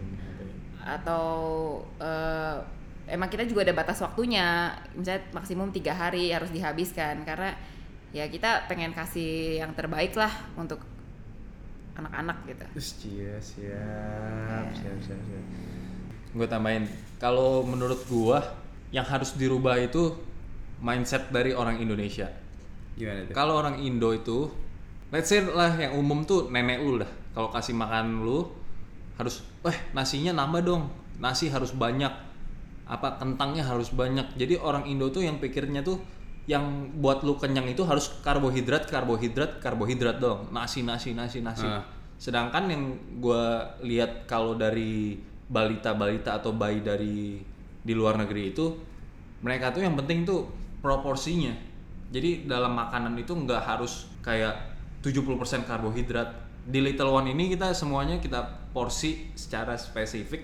atau 0.80 1.26
eh, 2.00 2.56
emang 3.10 3.28
kita 3.28 3.44
juga 3.44 3.68
ada 3.68 3.74
batas 3.76 4.00
waktunya. 4.00 4.72
Misalnya 4.96 5.22
maksimum 5.36 5.70
tiga 5.70 5.92
hari 5.92 6.32
harus 6.32 6.48
dihabiskan 6.50 7.22
karena 7.28 7.52
ya 8.16 8.24
kita 8.32 8.64
pengen 8.70 8.96
kasih 8.96 9.60
yang 9.60 9.76
terbaik 9.76 10.16
lah 10.16 10.32
untuk 10.56 10.80
anak-anak 11.96 12.38
gitu. 12.48 12.64
Terus 12.76 12.90
iya, 13.08 13.34
siap, 13.40 14.66
siap, 14.72 14.98
siap, 15.04 15.20
siap. 15.20 15.44
gue 16.36 16.44
tambahin 16.44 16.84
kalau 17.16 17.64
menurut 17.64 17.96
gua 18.12 18.44
yang 18.92 19.08
harus 19.08 19.32
dirubah 19.40 19.80
itu 19.80 20.12
mindset 20.84 21.32
dari 21.32 21.56
orang 21.56 21.80
Indonesia 21.80 22.28
Gimana 22.96 23.28
tuh? 23.28 23.34
kalau 23.36 23.60
orang 23.60 23.76
Indo 23.84 24.10
itu 24.16 24.48
let's 25.12 25.28
say 25.28 25.44
lah 25.44 25.76
yang 25.76 25.94
umum 25.94 26.24
tuh 26.24 26.48
nenek 26.48 26.80
lu 26.80 26.98
dah. 26.98 27.10
Kalau 27.36 27.52
kasih 27.52 27.76
makan 27.76 28.24
lu 28.24 28.48
harus 29.20 29.44
eh 29.68 29.78
nasinya 29.92 30.32
nambah 30.32 30.64
dong. 30.64 30.88
Nasi 31.20 31.52
harus 31.52 31.76
banyak. 31.76 32.10
Apa 32.88 33.20
kentangnya 33.20 33.68
harus 33.68 33.92
banyak. 33.92 34.34
Jadi 34.40 34.56
orang 34.56 34.88
Indo 34.88 35.12
tuh 35.12 35.22
yang 35.22 35.36
pikirnya 35.36 35.84
tuh 35.84 36.00
yang 36.46 36.94
buat 37.02 37.26
lu 37.26 37.34
kenyang 37.36 37.66
itu 37.66 37.82
harus 37.82 38.08
karbohidrat 38.22 38.88
karbohidrat 38.88 39.60
karbohidrat 39.60 40.16
dong. 40.16 40.48
Nasi 40.50 40.82
nasi 40.82 41.12
nasi 41.12 41.44
nasi. 41.44 41.68
Ah. 41.68 41.84
sedangkan 42.16 42.64
yang 42.72 42.96
gua 43.20 43.76
lihat 43.84 44.24
kalau 44.24 44.56
dari 44.56 45.20
balita-balita 45.52 46.40
atau 46.40 46.56
bayi 46.56 46.80
dari 46.80 47.36
di 47.86 47.92
luar 47.92 48.16
negeri 48.16 48.56
itu 48.56 48.72
mereka 49.44 49.70
tuh 49.70 49.84
yang 49.84 49.94
penting 49.94 50.24
tuh 50.24 50.48
proporsinya 50.80 51.75
jadi 52.10 52.46
dalam 52.46 52.78
makanan 52.78 53.18
itu 53.18 53.34
nggak 53.34 53.62
harus 53.62 54.06
kayak 54.22 54.54
70% 55.02 55.66
karbohidrat. 55.66 56.34
Di 56.66 56.82
Little 56.82 57.14
One 57.14 57.30
ini 57.30 57.50
kita 57.54 57.70
semuanya 57.70 58.18
kita 58.18 58.42
porsi 58.74 59.30
secara 59.38 59.78
spesifik. 59.78 60.42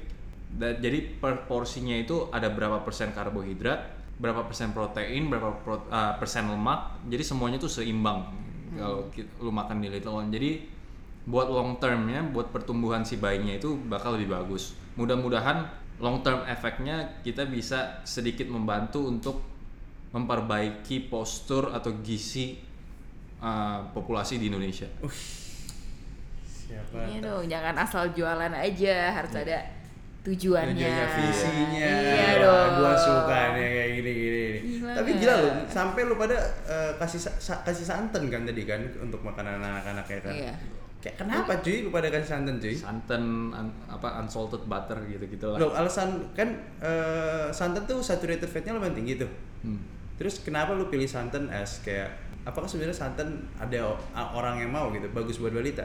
Da- 0.52 0.76
jadi 0.78 1.18
per 1.18 1.48
porsinya 1.50 1.96
itu 1.96 2.28
ada 2.30 2.46
berapa 2.52 2.82
persen 2.86 3.10
karbohidrat 3.10 4.02
berapa 4.22 4.46
persen 4.46 4.70
protein 4.70 5.26
berapa 5.26 5.50
pro- 5.66 5.88
ah, 5.90 6.14
persen 6.14 6.46
lemak. 6.46 6.94
Jadi 7.10 7.24
semuanya 7.26 7.58
tuh 7.58 7.72
seimbang 7.72 8.22
kalau 8.78 9.10
ki- 9.10 9.26
lu 9.42 9.50
makan 9.50 9.82
di 9.82 9.88
Little 9.90 10.14
One. 10.22 10.30
Jadi 10.30 10.62
buat 11.26 11.46
long 11.50 11.78
termnya 11.78 12.22
buat 12.30 12.50
pertumbuhan 12.50 13.02
si 13.02 13.18
bayinya 13.18 13.54
itu 13.54 13.74
bakal 13.86 14.14
lebih 14.14 14.30
bagus. 14.34 14.74
Mudah-mudahan 14.94 15.66
long 15.98 16.22
term 16.22 16.42
efeknya 16.46 17.22
kita 17.22 17.46
bisa 17.46 18.02
sedikit 18.02 18.46
membantu 18.50 19.06
untuk 19.06 19.51
memperbaiki 20.12 21.08
postur 21.08 21.72
atau 21.72 21.90
gizi 22.00 22.60
uh, 23.38 23.80
populasi 23.90 24.36
di 24.36 24.46
Indonesia 24.46 24.86
Siapa? 26.44 26.98
Iya 27.04 27.18
dong 27.20 27.44
jangan 27.46 27.74
asal 27.76 28.12
jualan 28.12 28.52
aja 28.52 28.96
harus 29.12 29.32
ada 29.34 29.58
tujuannya 30.22 30.78
Tujuannya, 30.78 31.18
visinya. 31.18 31.90
iya 31.98 32.30
Wah, 32.38 32.38
dong 32.38 32.70
Gua 32.78 32.94
suka 32.94 33.40
nih 33.52 33.66
kayak 33.66 33.90
gini 33.92 34.10
gini. 34.12 34.30
gini. 34.38 34.58
Gimana? 34.78 34.94
Tapi 34.94 35.10
gila 35.18 35.34
loh, 35.36 35.52
sampai 35.66 36.00
lu 36.06 36.14
pada 36.14 36.38
eh, 36.64 36.90
kasih 36.94 37.20
sa- 37.20 37.60
kasih 37.60 37.82
santan 37.82 38.30
kan 38.30 38.46
tadi 38.46 38.62
kan 38.62 38.80
untuk 39.02 39.20
makanan 39.20 39.58
anak-anak 39.58 40.06
ya 40.06 40.20
kan. 40.22 40.32
Iya. 40.32 40.54
Kayak 41.02 41.16
kenapa 41.18 41.52
cuy 41.58 41.82
lu 41.82 41.90
pada 41.90 42.08
kasih 42.08 42.28
santan 42.30 42.56
cuy? 42.56 42.70
santan 42.72 43.22
un- 43.50 43.76
apa 43.90 44.22
unsalted 44.22 44.62
butter 44.64 44.94
gitu 45.10 45.24
gitu 45.26 45.46
lah 45.50 45.58
Loh, 45.58 45.74
alasan 45.74 46.22
kan 46.32 46.48
eh, 46.78 47.50
santan 47.50 47.82
tuh 47.82 47.98
saturated 47.98 48.46
fatnya 48.46 48.72
lumayan 48.72 48.94
tinggi 48.94 49.18
tuh. 49.18 49.28
Hmm. 49.66 49.82
Terus 50.16 50.40
kenapa 50.40 50.72
lu 50.72 50.86
pilih 50.86 51.08
santan 51.08 51.48
as 51.48 51.80
kayak 51.80 52.12
apakah 52.42 52.66
sebenarnya 52.66 52.94
santan 52.96 53.28
ada 53.56 53.94
orang 54.14 54.58
yang 54.58 54.70
mau 54.70 54.90
gitu? 54.90 55.06
Bagus 55.10 55.38
buat 55.38 55.52
balita? 55.52 55.84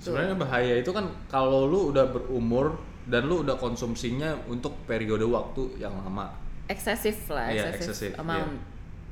sebenarnya 0.00 0.32
bahaya 0.32 0.80
itu 0.80 0.88
kan 0.90 1.04
kalau 1.28 1.68
lu 1.68 1.92
udah 1.92 2.08
berumur 2.08 2.72
dan 3.04 3.28
lu 3.28 3.44
udah 3.44 3.52
konsumsinya 3.60 4.32
untuk 4.48 4.72
periode 4.88 5.28
waktu 5.28 5.76
yang 5.76 5.92
lama. 5.92 6.32
Eksesif 6.72 7.28
lah 7.28 7.52
Iya, 7.52 7.68
eksesif 7.68 8.08
excessive, 8.08 8.14
amount. 8.16 8.56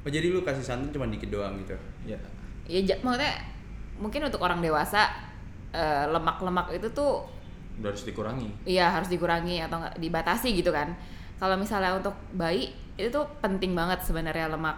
Oh 0.01 0.09
jadi 0.09 0.33
lu 0.33 0.41
kasih 0.41 0.65
santan 0.65 0.89
cuma 0.89 1.05
dikit 1.05 1.29
doang 1.29 1.61
gitu? 1.61 1.77
ya 2.09 2.17
ya 2.65 2.81
ja- 2.81 3.01
maksudnya 3.05 3.37
mungkin 4.01 4.33
untuk 4.33 4.41
orang 4.41 4.65
dewasa 4.65 5.13
eh, 5.69 6.05
lemak-lemak 6.09 6.73
itu 6.73 6.89
tuh 6.97 7.29
udah 7.77 7.93
harus 7.93 8.09
dikurangi. 8.09 8.49
iya 8.65 8.89
harus 8.89 9.13
dikurangi 9.13 9.61
atau 9.61 9.85
nggak 9.85 10.01
dibatasi 10.01 10.57
gitu 10.57 10.73
kan. 10.73 10.89
Kalau 11.37 11.61
misalnya 11.61 11.93
untuk 11.93 12.17
bayi 12.33 12.73
itu 12.99 13.09
tuh 13.15 13.25
penting 13.39 13.79
banget 13.79 14.03
sebenarnya 14.03 14.51
lemak. 14.51 14.77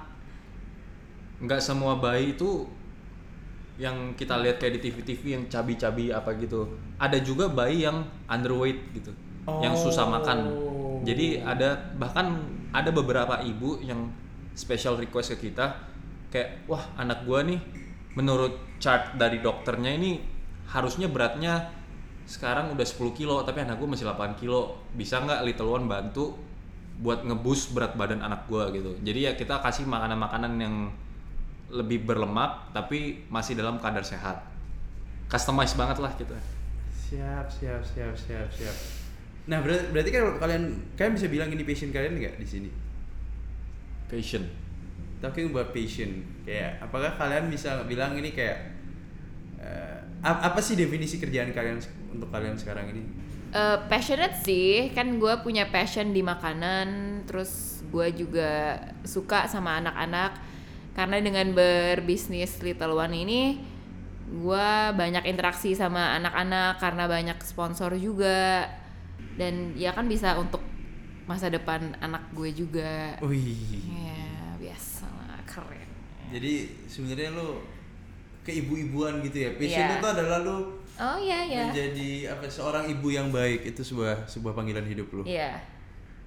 Nggak 1.40 1.60
semua 1.64 1.96
bayi 1.96 2.36
itu 2.36 2.68
yang 3.80 4.12
kita 4.12 4.36
lihat 4.36 4.60
kayak 4.60 4.76
di 4.76 4.80
TV-TV 4.92 5.22
yang 5.40 5.44
cabi-cabi 5.48 6.12
apa 6.12 6.36
gitu. 6.36 6.68
Ada 7.00 7.16
juga 7.24 7.48
bayi 7.48 7.88
yang 7.88 8.04
underweight 8.28 8.92
gitu 8.92 9.10
yang 9.48 9.74
susah 9.74 10.06
makan. 10.06 10.38
Oh. 10.52 11.00
jadi 11.02 11.40
ada 11.40 11.96
bahkan 11.96 12.44
ada 12.76 12.92
beberapa 12.92 13.40
ibu 13.40 13.80
yang 13.80 14.12
special 14.52 15.00
request 15.00 15.34
ke 15.34 15.50
kita 15.50 15.80
kayak 16.28 16.68
wah 16.68 16.84
anak 17.00 17.24
gua 17.24 17.40
nih 17.40 17.56
menurut 18.14 18.78
chart 18.78 19.16
dari 19.16 19.40
dokternya 19.40 19.96
ini 19.96 20.20
harusnya 20.68 21.08
beratnya 21.08 21.72
sekarang 22.28 22.70
udah 22.76 22.86
10 22.86 23.16
kilo 23.18 23.42
tapi 23.42 23.64
anak 23.64 23.80
gua 23.80 23.96
masih 23.96 24.06
8 24.06 24.38
kilo. 24.38 24.76
Bisa 24.94 25.18
nggak 25.24 25.42
Little 25.42 25.72
One 25.72 25.88
bantu 25.88 26.49
buat 27.00 27.24
ngebus 27.24 27.72
berat 27.72 27.96
badan 27.96 28.20
anak 28.20 28.44
gua 28.46 28.68
gitu 28.70 28.92
jadi 29.00 29.32
ya 29.32 29.32
kita 29.36 29.60
kasih 29.64 29.88
makanan-makanan 29.88 30.52
yang 30.60 30.74
lebih 31.72 32.04
berlemak 32.04 32.70
tapi 32.76 33.24
masih 33.32 33.56
dalam 33.56 33.80
kadar 33.80 34.04
sehat 34.04 34.44
customize 35.30 35.74
banget 35.74 35.98
lah 36.02 36.12
gitu 36.18 36.34
Siap, 37.10 37.50
siap, 37.50 37.82
siap, 37.82 38.14
siap, 38.14 38.46
siap. 38.54 38.76
Nah 39.50 39.58
berarti, 39.58 39.90
berarti 39.90 40.10
kan 40.14 40.30
kalian 40.38 40.64
kalian 40.94 41.12
bisa 41.18 41.26
bilang 41.26 41.50
ini 41.50 41.66
passion 41.66 41.90
kalian 41.90 42.14
nggak 42.14 42.38
di 42.38 42.46
sini? 42.46 42.70
passion 44.06 44.46
Talking 45.18 45.50
about 45.50 45.74
passion, 45.74 46.22
kayak 46.46 46.78
apakah 46.80 47.18
kalian 47.18 47.50
bisa 47.50 47.82
bilang 47.90 48.14
ini 48.14 48.30
kayak 48.30 48.72
ap- 50.24 50.54
apa 50.54 50.60
sih 50.62 50.78
definisi 50.78 51.20
kerjaan 51.20 51.52
kalian 51.52 51.76
untuk 52.14 52.30
kalian 52.32 52.56
sekarang 52.56 52.88
ini? 52.94 53.02
Eh, 53.50 53.78
passionate 53.90 54.38
sih 54.46 54.94
kan 54.94 55.18
gue 55.18 55.34
punya 55.42 55.66
passion 55.66 56.14
di 56.14 56.22
makanan 56.22 56.86
terus 57.26 57.82
gue 57.90 58.06
juga 58.14 58.78
suka 59.02 59.50
sama 59.50 59.82
anak-anak 59.82 60.38
karena 60.94 61.18
dengan 61.18 61.50
berbisnis 61.50 62.62
Little 62.62 62.94
One 62.94 63.10
ini 63.10 63.58
gue 64.30 64.70
banyak 64.94 65.26
interaksi 65.26 65.74
sama 65.74 66.14
anak-anak 66.22 66.78
karena 66.78 67.10
banyak 67.10 67.38
sponsor 67.42 67.98
juga 67.98 68.70
dan 69.34 69.74
ya 69.74 69.98
kan 69.98 70.06
bisa 70.06 70.38
untuk 70.38 70.62
masa 71.26 71.50
depan 71.50 71.98
anak 71.98 72.30
gue 72.30 72.54
juga 72.54 73.18
Wih. 73.18 73.82
ya 73.90 74.54
biasa 74.62 75.10
lah 75.26 75.42
keren 75.42 75.90
Jadi 76.30 76.86
sebenarnya 76.86 77.34
lo 77.34 77.66
keibu-ibuan 78.46 79.18
gitu 79.26 79.42
ya. 79.42 79.50
Passion 79.58 79.90
Iya. 79.90 79.98
itu 79.98 80.06
adalah 80.06 80.38
lo 80.38 80.79
oh 81.00 81.16
iya 81.16 81.48
ya 81.48 81.64
menjadi 81.72 82.36
apa 82.36 82.44
seorang 82.44 82.84
ibu 82.92 83.08
yang 83.08 83.32
baik 83.32 83.72
itu 83.72 83.80
sebuah 83.80 84.28
sebuah 84.28 84.52
panggilan 84.52 84.84
hidup 84.84 85.08
lo. 85.16 85.22
iya. 85.24 85.56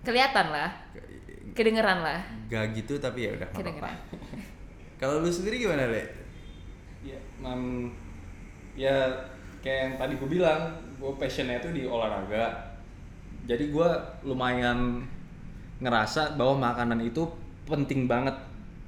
Kelihatan 0.04 0.52
lah. 0.52 0.70
Kedengeran 1.56 2.04
lah. 2.04 2.20
Gak 2.52 2.76
gitu 2.76 3.00
tapi 3.00 3.30
ya 3.30 3.38
udah 3.40 3.48
kedengeran. 3.56 3.96
Kalau 5.00 5.24
lu 5.24 5.32
sendiri 5.32 5.64
gimana, 5.64 5.88
Le? 5.88 6.04
ya 7.04 7.20
mam 7.44 7.92
ya 8.80 9.12
kayak 9.60 9.80
yang 9.84 9.94
tadi 10.00 10.14
gue 10.16 10.30
bilang 10.40 10.72
gue 10.96 11.12
passionnya 11.20 11.60
itu 11.60 11.72
di 11.72 11.84
olahraga. 11.88 12.76
Jadi 13.44 13.72
gue 13.72 13.90
lumayan 14.24 15.04
ngerasa 15.84 16.40
bahwa 16.40 16.72
makanan 16.72 17.04
itu 17.04 17.28
penting 17.68 18.08
banget 18.08 18.36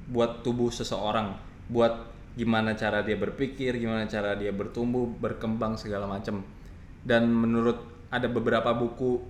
buat 0.07 0.43
tubuh 0.43 0.71
seseorang, 0.71 1.35
buat 1.67 2.14
gimana 2.35 2.75
cara 2.75 3.01
dia 3.01 3.15
berpikir, 3.15 3.79
gimana 3.79 4.05
cara 4.05 4.35
dia 4.35 4.51
bertumbuh, 4.51 5.07
berkembang 5.07 5.79
segala 5.79 6.05
macam. 6.05 6.43
Dan 7.01 7.31
menurut 7.31 8.07
ada 8.11 8.27
beberapa 8.27 8.75
buku 8.75 9.23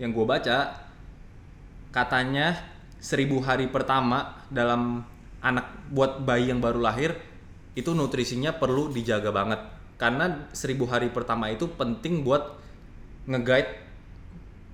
yang 0.00 0.12
gue 0.12 0.24
baca, 0.24 0.88
katanya 1.92 2.56
seribu 3.00 3.44
hari 3.44 3.68
pertama 3.68 4.40
dalam 4.48 5.04
anak 5.44 5.92
buat 5.92 6.24
bayi 6.24 6.50
yang 6.50 6.58
baru 6.58 6.80
lahir 6.80 7.14
itu 7.76 7.92
nutrisinya 7.92 8.56
perlu 8.56 8.88
dijaga 8.88 9.28
banget. 9.30 9.60
Karena 10.00 10.48
seribu 10.52 10.88
hari 10.88 11.12
pertama 11.12 11.52
itu 11.52 11.68
penting 11.68 12.24
buat 12.24 12.56
nge-guide 13.28 13.84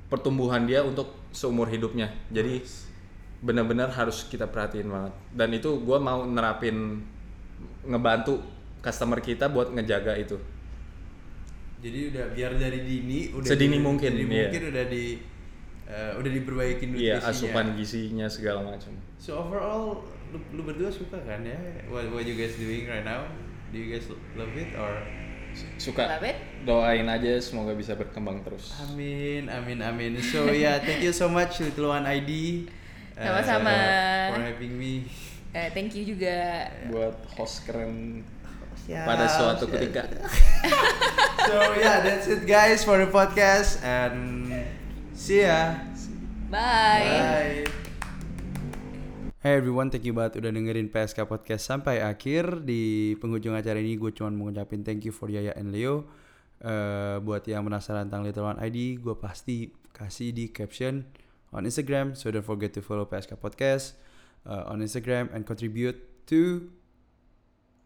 pertumbuhan 0.06 0.66
dia 0.66 0.86
untuk 0.86 1.14
seumur 1.34 1.66
hidupnya. 1.66 2.14
Jadi 2.30 2.62
benar-benar 3.42 3.90
harus 3.90 4.22
kita 4.26 4.46
perhatiin 4.46 4.86
banget. 4.86 5.14
Dan 5.34 5.50
itu 5.50 5.82
gue 5.82 5.98
mau 5.98 6.22
nerapin 6.22 7.02
ngebantu 7.84 8.38
customer 8.78 9.18
kita 9.18 9.46
buat 9.46 9.70
ngejaga 9.70 10.14
itu 10.16 10.38
Jadi 11.78 12.14
udah 12.14 12.30
biar 12.30 12.52
dari 12.54 12.80
dini 12.80 13.34
udah 13.34 13.48
Sedini 13.48 13.76
mungkin, 13.76 14.14
sedini 14.14 14.30
iya. 14.30 14.46
mungkin 14.46 14.62
udah 14.70 14.84
di 14.86 15.04
eh, 15.84 16.12
udah 16.14 16.30
diperbaikin 16.32 16.88
iya 16.94 17.18
nutrisinya. 17.18 17.30
asupan 17.34 17.66
gizinya 17.74 18.26
segala 18.26 18.60
macam 18.64 18.94
So 19.18 19.34
overall 19.36 19.98
lu, 20.30 20.38
lu 20.52 20.62
berdua 20.62 20.88
suka 20.88 21.18
kan 21.20 21.42
ya 21.42 21.58
what 21.86 22.06
what 22.08 22.22
you 22.22 22.34
guys 22.34 22.54
doing 22.54 22.86
right 22.86 23.02
now? 23.02 23.26
Do 23.68 23.76
you 23.76 23.90
guys 23.90 24.06
love 24.34 24.54
it 24.54 24.70
or 24.74 25.02
suka 25.76 26.06
Love 26.08 26.24
it. 26.24 26.38
doain 26.62 27.04
aja 27.04 27.36
semoga 27.36 27.74
bisa 27.74 27.92
berkembang 27.92 28.40
terus 28.40 28.72
Amin, 28.80 29.50
amin, 29.50 29.82
amin. 29.82 30.12
So 30.22 30.48
yeah, 30.48 30.78
thank 30.78 31.02
you 31.02 31.10
so 31.10 31.26
much 31.26 31.58
Little 31.58 31.90
One 31.90 32.06
ID. 32.06 32.62
uh, 33.12 33.20
Sama-sama. 33.20 33.74
for 34.30 34.40
having 34.40 34.72
me. 34.72 35.04
Eh, 35.52 35.68
thank 35.76 35.92
you 35.92 36.08
juga. 36.08 36.64
buat 36.88 37.12
host 37.36 37.68
keren 37.68 38.24
Siap, 38.88 39.04
pada 39.04 39.28
suatu 39.28 39.68
siap. 39.68 39.76
ketika 39.76 40.02
So 41.52 41.76
yeah, 41.76 42.00
that's 42.00 42.24
it 42.24 42.48
guys 42.48 42.80
for 42.80 42.96
the 42.96 43.04
podcast 43.12 43.84
and 43.84 44.48
see 45.12 45.44
ya. 45.44 45.76
Bye. 46.48 47.68
Hey 49.44 49.60
everyone, 49.60 49.92
thank 49.92 50.08
you 50.08 50.16
banget 50.16 50.40
udah 50.40 50.56
dengerin 50.56 50.88
PSK 50.88 51.28
Podcast 51.28 51.68
sampai 51.68 52.00
akhir. 52.00 52.64
Di 52.64 53.12
penghujung 53.20 53.52
acara 53.52 53.76
ini 53.76 54.00
gue 54.00 54.08
cuma 54.16 54.32
mau 54.32 54.48
ngucapin 54.48 54.80
thank 54.80 55.04
you 55.04 55.12
for 55.12 55.28
Yaya 55.28 55.52
and 55.52 55.68
Leo. 55.68 56.08
Eh, 56.64 57.20
buat 57.20 57.44
yang 57.44 57.68
penasaran 57.68 58.08
tentang 58.08 58.24
Little 58.24 58.56
One 58.56 58.56
ID, 58.56 59.04
gue 59.04 59.20
pasti 59.20 59.68
kasih 59.92 60.32
di 60.32 60.48
caption 60.48 61.04
on 61.52 61.68
Instagram. 61.68 62.16
So 62.16 62.32
don't 62.32 62.40
forget 62.40 62.72
to 62.72 62.80
follow 62.80 63.04
PSK 63.04 63.36
Podcast 63.36 64.00
uh, 64.46 64.70
on 64.70 64.82
Instagram 64.82 65.30
and 65.34 65.46
contribute 65.46 66.26
to 66.26 66.70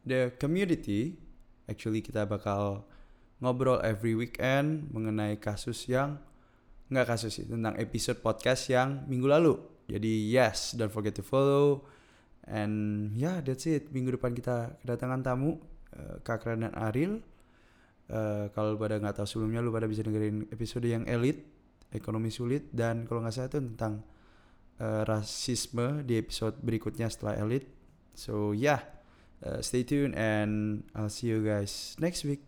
the 0.07 0.33
community. 0.39 1.19
Actually 1.67 2.01
kita 2.01 2.25
bakal 2.25 2.87
ngobrol 3.43 3.83
every 3.83 4.17
weekend 4.17 4.89
mengenai 4.95 5.37
kasus 5.37 5.85
yang 5.91 6.17
nggak 6.87 7.07
kasus 7.11 7.43
sih 7.43 7.47
tentang 7.47 7.75
episode 7.77 8.23
podcast 8.23 8.71
yang 8.71 9.05
minggu 9.11 9.27
lalu. 9.27 9.59
Jadi 9.91 10.31
yes, 10.31 10.75
don't 10.79 10.95
forget 10.95 11.15
to 11.19 11.23
follow. 11.27 11.87
And 12.47 13.11
yeah, 13.19 13.43
that's 13.43 13.67
it. 13.67 13.91
Minggu 13.91 14.15
depan 14.15 14.31
kita 14.31 14.79
kedatangan 14.83 15.21
tamu 15.27 15.59
eh, 15.91 16.23
Kak 16.23 16.47
Ran 16.47 16.63
dan 16.63 16.75
Aril. 16.79 17.19
Eh, 18.07 18.47
kalau 18.55 18.75
lu 18.75 18.79
pada 18.79 19.03
nggak 19.03 19.19
tahu 19.19 19.27
sebelumnya, 19.27 19.59
lu 19.59 19.75
pada 19.75 19.91
bisa 19.91 20.07
dengerin 20.07 20.47
episode 20.55 20.87
yang 20.87 21.03
elit, 21.11 21.43
ekonomi 21.91 22.31
sulit, 22.31 22.71
dan 22.71 23.03
kalau 23.03 23.27
nggak 23.27 23.35
salah 23.35 23.51
itu 23.51 23.59
tentang 23.59 24.07
eh, 24.81 25.03
rasisme 25.05 26.05
di 26.05 26.21
episode 26.21 26.61
berikutnya 26.61 27.09
setelah 27.09 27.37
elit. 27.41 27.69
So 28.17 28.57
yeah, 28.57 28.85
eh, 29.45 29.61
stay 29.61 29.85
tuned 29.85 30.17
and 30.17 30.85
I'll 30.97 31.13
see 31.13 31.33
you 31.33 31.45
guys 31.45 31.97
next 32.01 32.25
week. 32.25 32.45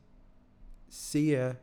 See 0.88 1.36
ya. 1.36 1.60